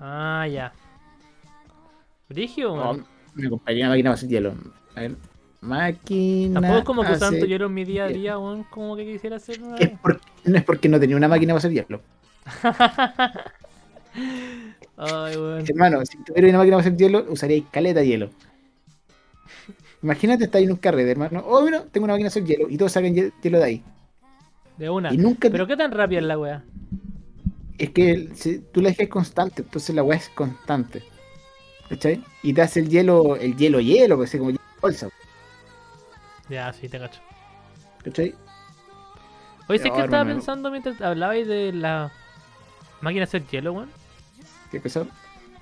[0.00, 0.72] Ah, ya.
[2.28, 3.04] Brigio, No,
[3.34, 4.54] me compraría una máquina para hacer hielo.
[4.94, 5.16] A ver,
[5.60, 6.60] máquina.
[6.60, 9.04] Tampoco es como que hace- usando hielo en mi día a día, weón, como que
[9.04, 9.90] quisiera hacer una Es
[10.44, 12.00] no es porque no tenía una máquina para hacer hielo.
[14.96, 15.34] Ay.
[15.68, 18.30] Hermano, si tuviera una máquina para hacer hielo, usaría caleta de hielo.
[20.02, 21.42] Imagínate estar en un carrete, hermano.
[21.46, 22.68] Oh, mira, tengo una máquina para hacer hielo.
[22.70, 23.82] Y todos sacan hie- hielo de ahí.
[24.78, 25.12] De una.
[25.12, 25.50] Y nunca.
[25.50, 26.64] Pero qué tan rápida es la weá.
[27.78, 31.02] Es que si- tú la dejas constante, entonces la weá es constante.
[31.88, 32.22] ¿Cachai?
[32.42, 35.08] Y te hace el hielo, el hielo hielo, pues así como hielo de bolsa.
[36.48, 37.20] Ya, sí, te cacho.
[38.04, 38.34] ¿Cachai?
[39.68, 42.12] Oye, sé que estaba pensando mientras hablabais de la
[43.00, 43.90] máquina de hacer hielo, weón.
[44.70, 45.06] ¿Qué cosa?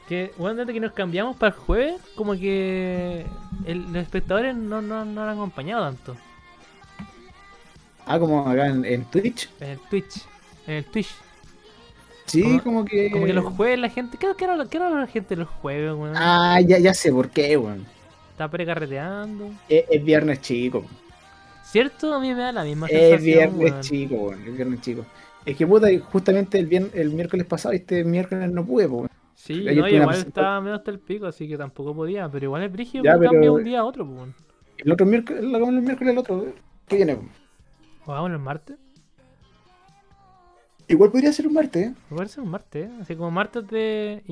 [0.09, 3.25] Que, bueno, desde que nos cambiamos para el jueves, como que
[3.65, 6.17] el- los espectadores no, no, no han acompañado tanto.
[8.07, 9.49] Ah, como acá en, en Twitch.
[9.61, 10.27] En el Twitch.
[10.67, 11.09] En el Twitch.
[12.27, 13.11] Sí, Como- como que.
[13.11, 14.19] Como que los jueves la gente.
[14.19, 16.13] ¿Qué, qué, era, qué era la gente los jueves, weón?
[16.17, 17.87] Ah, ya, ya sé por qué, weón.
[18.35, 19.51] Está precarreteando.
[19.69, 20.85] Es, es viernes chico.
[21.63, 22.13] ¿Cierto?
[22.13, 23.81] A mí me da la misma Es sensación, viernes weón.
[23.83, 24.43] chico, weón.
[24.45, 25.07] Es viernes chico.
[25.47, 29.09] Es que puta, justamente el, vier- el miércoles pasado, este miércoles no pude, weón.
[29.37, 32.29] Sí, Ayer no, igual estaba medio hasta el pico, así que tampoco podía.
[32.29, 34.31] Pero igual es brígido Ya, pero- cambia un día a otro, pues.
[34.79, 36.47] El otro miércoles, lo hagamos el miércoles, el otro.
[36.89, 37.17] ¿Qué viene?
[38.07, 38.77] hagámoslo el martes.
[40.89, 41.95] Igual podría ser un martes, ¿eh?
[42.11, 42.93] Me parece un martes, ¿eh?
[43.01, 44.23] Así como martes de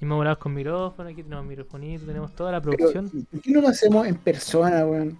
[0.00, 0.02] inmodulados.
[0.02, 3.10] Inmodulados con micrófono, aquí tenemos microfonito, tenemos toda la Pero, producción.
[3.30, 5.18] ¿por qué no lo hacemos en persona, weón?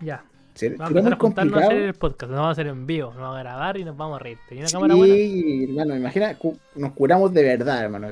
[0.00, 0.24] Ya.
[0.54, 2.30] ¿Será Vamos a empezar a juntarnos a hacer el podcast.
[2.30, 3.08] Lo vamos a hacer en vivo.
[3.12, 4.38] Nos vamos a grabar y nos vamos a reír.
[4.48, 5.14] ¿Tenía una cámara buena?
[5.14, 8.08] Hermano, imagina, cu- nos curamos de verdad, hermano.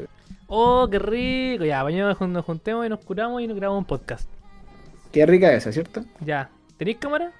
[0.46, 1.64] Oh, qué rico.
[1.64, 4.28] Ya, mañana nos jun- nos juntemos y nos curamos y nos grabamos un podcast.
[5.10, 6.04] Qué rica esa, ¿cierto?
[6.20, 6.48] Ya.
[6.76, 7.32] ¿Tenéis cámara?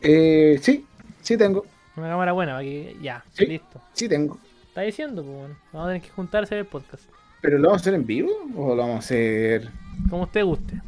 [0.00, 0.84] Eh, sí,
[1.22, 1.64] sí tengo,
[1.96, 2.96] Una cámara buena, que...
[3.00, 3.46] Ya, Sí.
[3.46, 3.80] listo.
[3.92, 4.38] sí tengo.
[4.74, 5.56] Está diciendo, pues bueno.
[5.72, 7.04] Vamos a tener que juntar a hacer el podcast.
[7.40, 9.70] ¿Pero lo vamos a hacer en vivo o lo vamos a hacer...?
[10.10, 10.80] Como usted guste.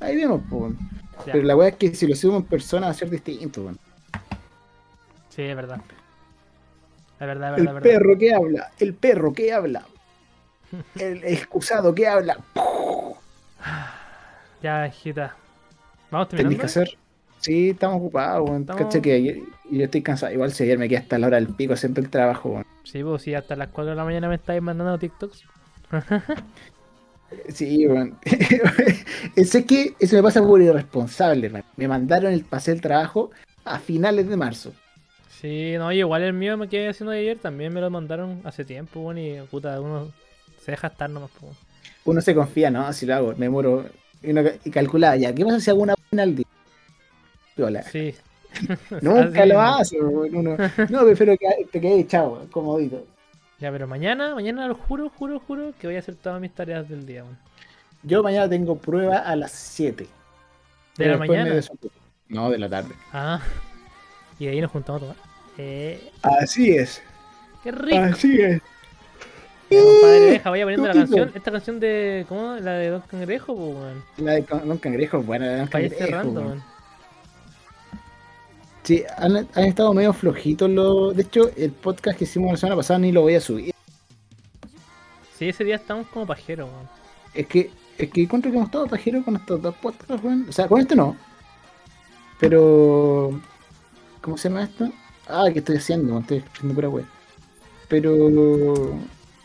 [0.00, 0.72] Ahí vemos, pues.
[1.26, 1.32] Ya.
[1.32, 3.78] Pero la weá es que si lo hacemos en persona va a ser distinto, weón.
[5.30, 5.80] Sí, es verdad.
[7.18, 7.90] Es verdad, es El verdad, verdad.
[7.98, 9.84] perro que habla, el perro que habla.
[10.96, 12.38] El excusado que habla.
[14.62, 15.34] Ya, hijita.
[16.12, 16.58] Vamos terminando.
[16.60, 16.96] que hacer.
[17.40, 18.60] Sí, estamos ocupados, weón.
[18.62, 20.32] Estamos- que ayer- y yo estoy cansado.
[20.32, 22.66] Igual si ayer me quedé hasta la hora del pico haciendo el trabajo, weón.
[22.84, 25.44] Sí, pues sí, hasta las 4 de la mañana me estáis mandando TikToks.
[27.48, 28.18] Sí, weón.
[29.44, 31.64] sé que eso me pasa por irresponsable, hermano.
[31.76, 33.30] Me mandaron el pase del trabajo
[33.64, 34.72] a finales de marzo.
[35.40, 38.40] Sí, no, y igual el mío me quedé haciendo de ayer, también me lo mandaron
[38.44, 40.10] hace tiempo, bueno, y puta, uno
[40.64, 41.52] se deja estar nomás, pues.
[42.04, 42.92] Uno se confía, ¿no?
[42.92, 43.84] Si lo hago, me muero.
[44.22, 46.46] Y, uno, y calculaba, ya, ¿qué pasa si hago una buena al día?
[47.54, 47.82] Piola.
[47.82, 48.14] Sí.
[49.02, 50.00] Nunca lo hace.
[50.00, 50.56] Uno,
[50.90, 53.04] no, prefiero que te quedes echado, comodito.
[53.58, 56.88] Ya, pero mañana, mañana lo juro, juro, juro que voy a hacer todas mis tareas
[56.88, 57.38] del día, weón.
[58.04, 60.04] Yo mañana tengo prueba a las 7.
[60.04, 60.08] ¿De
[60.96, 61.60] Pero la mañana?
[62.28, 62.94] No, de la tarde.
[63.12, 63.40] Ah.
[64.40, 65.16] Y de ahí nos juntamos a tomar.
[65.56, 67.02] Eh, Así es.
[67.64, 67.98] qué rico.
[67.98, 68.62] Así es.
[69.68, 71.32] Ya, compadre, deja, vaya poniendo la canción.
[71.34, 72.24] Esta canción de.
[72.28, 72.54] ¿Cómo?
[72.54, 74.04] La de Don Cangrejo, pues, weón.
[74.18, 75.46] La de Don Cangrejo es buena.
[75.46, 76.62] La de Don Para ir Cangrejo, cerrando, weón.
[78.88, 79.00] Weón.
[79.00, 81.14] Sí, han, han estado medio flojitos los.
[81.16, 83.72] De hecho, el podcast que hicimos la semana pasada ni lo voy a subir.
[85.38, 86.88] Sí, ese día estamos como pajeros, weón.
[87.34, 90.46] Es que, es que encuentro que hemos estado pajeros con estos dos podcasts, weón.
[90.48, 91.16] O sea, con este no.
[92.40, 93.40] Pero.
[94.20, 94.90] ¿Cómo se llama esto?
[95.28, 96.12] Ah, ¿qué estoy haciendo?
[96.12, 96.22] weón?
[96.22, 97.04] Estoy haciendo pura web.
[97.88, 98.98] Pero.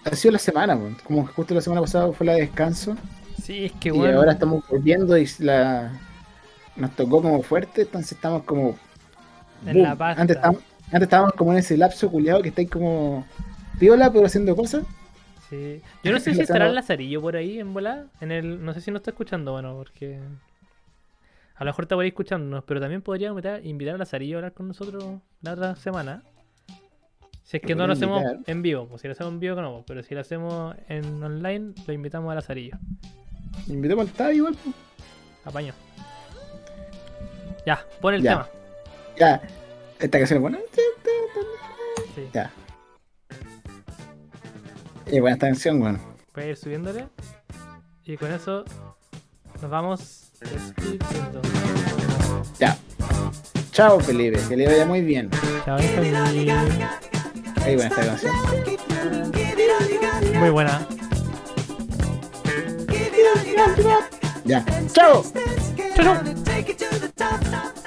[0.05, 0.97] Ha sido la semana, weón.
[1.03, 2.95] Como justo la semana pasada fue la de descanso.
[3.41, 4.19] Sí, es que Y bueno.
[4.19, 5.91] ahora estamos volviendo y la.
[6.75, 8.75] Nos tocó como fuerte, entonces estamos como.
[9.65, 9.83] En boom.
[9.83, 10.21] la pasta.
[10.21, 13.25] Antes estábamos, antes estábamos como en ese lapso culiado que estáis como.
[13.79, 14.83] Piola, pero haciendo cosas.
[15.49, 15.81] Sí.
[16.03, 18.05] Yo no sé si estará el Lazarillo por ahí en volada.
[18.21, 20.19] En el, no sé si no está escuchando, bueno, porque.
[21.55, 24.39] A lo mejor está por ahí escuchándonos, pero también podríamos meter- invitar a Lazarillo a
[24.39, 25.03] hablar con nosotros
[25.41, 26.23] la otra semana.
[27.43, 28.51] Si es que no lo podría hacemos invitar.
[28.55, 31.21] en vivo, pues si lo hacemos en vivo, no, pues, pero si lo hacemos en
[31.23, 32.77] online, lo invitamos a Lazarillo.
[33.67, 34.55] Invitamos al Tavi igual.
[34.63, 34.75] pues.
[35.45, 35.73] Apaño.
[37.65, 38.29] Ya, pon el Ya.
[38.31, 38.49] tema.
[39.17, 39.41] Ya.
[39.99, 40.59] Esta canción es buena.
[42.15, 42.29] Sí.
[42.33, 42.51] Ya.
[45.05, 46.01] Es buena esta canción, weón.
[46.33, 47.07] Voy a ir subiéndole.
[48.05, 48.65] Y con eso
[49.61, 51.41] nos vamos despidiendo.
[52.59, 52.77] Ya.
[53.71, 54.39] Chao, Felipe.
[54.49, 55.29] Que le vaya muy bien.
[55.65, 56.61] Chao, familia.
[57.63, 58.33] Ahí buena esta canción.
[60.39, 60.87] Muy buena.
[64.45, 64.65] Ya.
[64.93, 65.23] Chao.
[66.73, 67.82] It to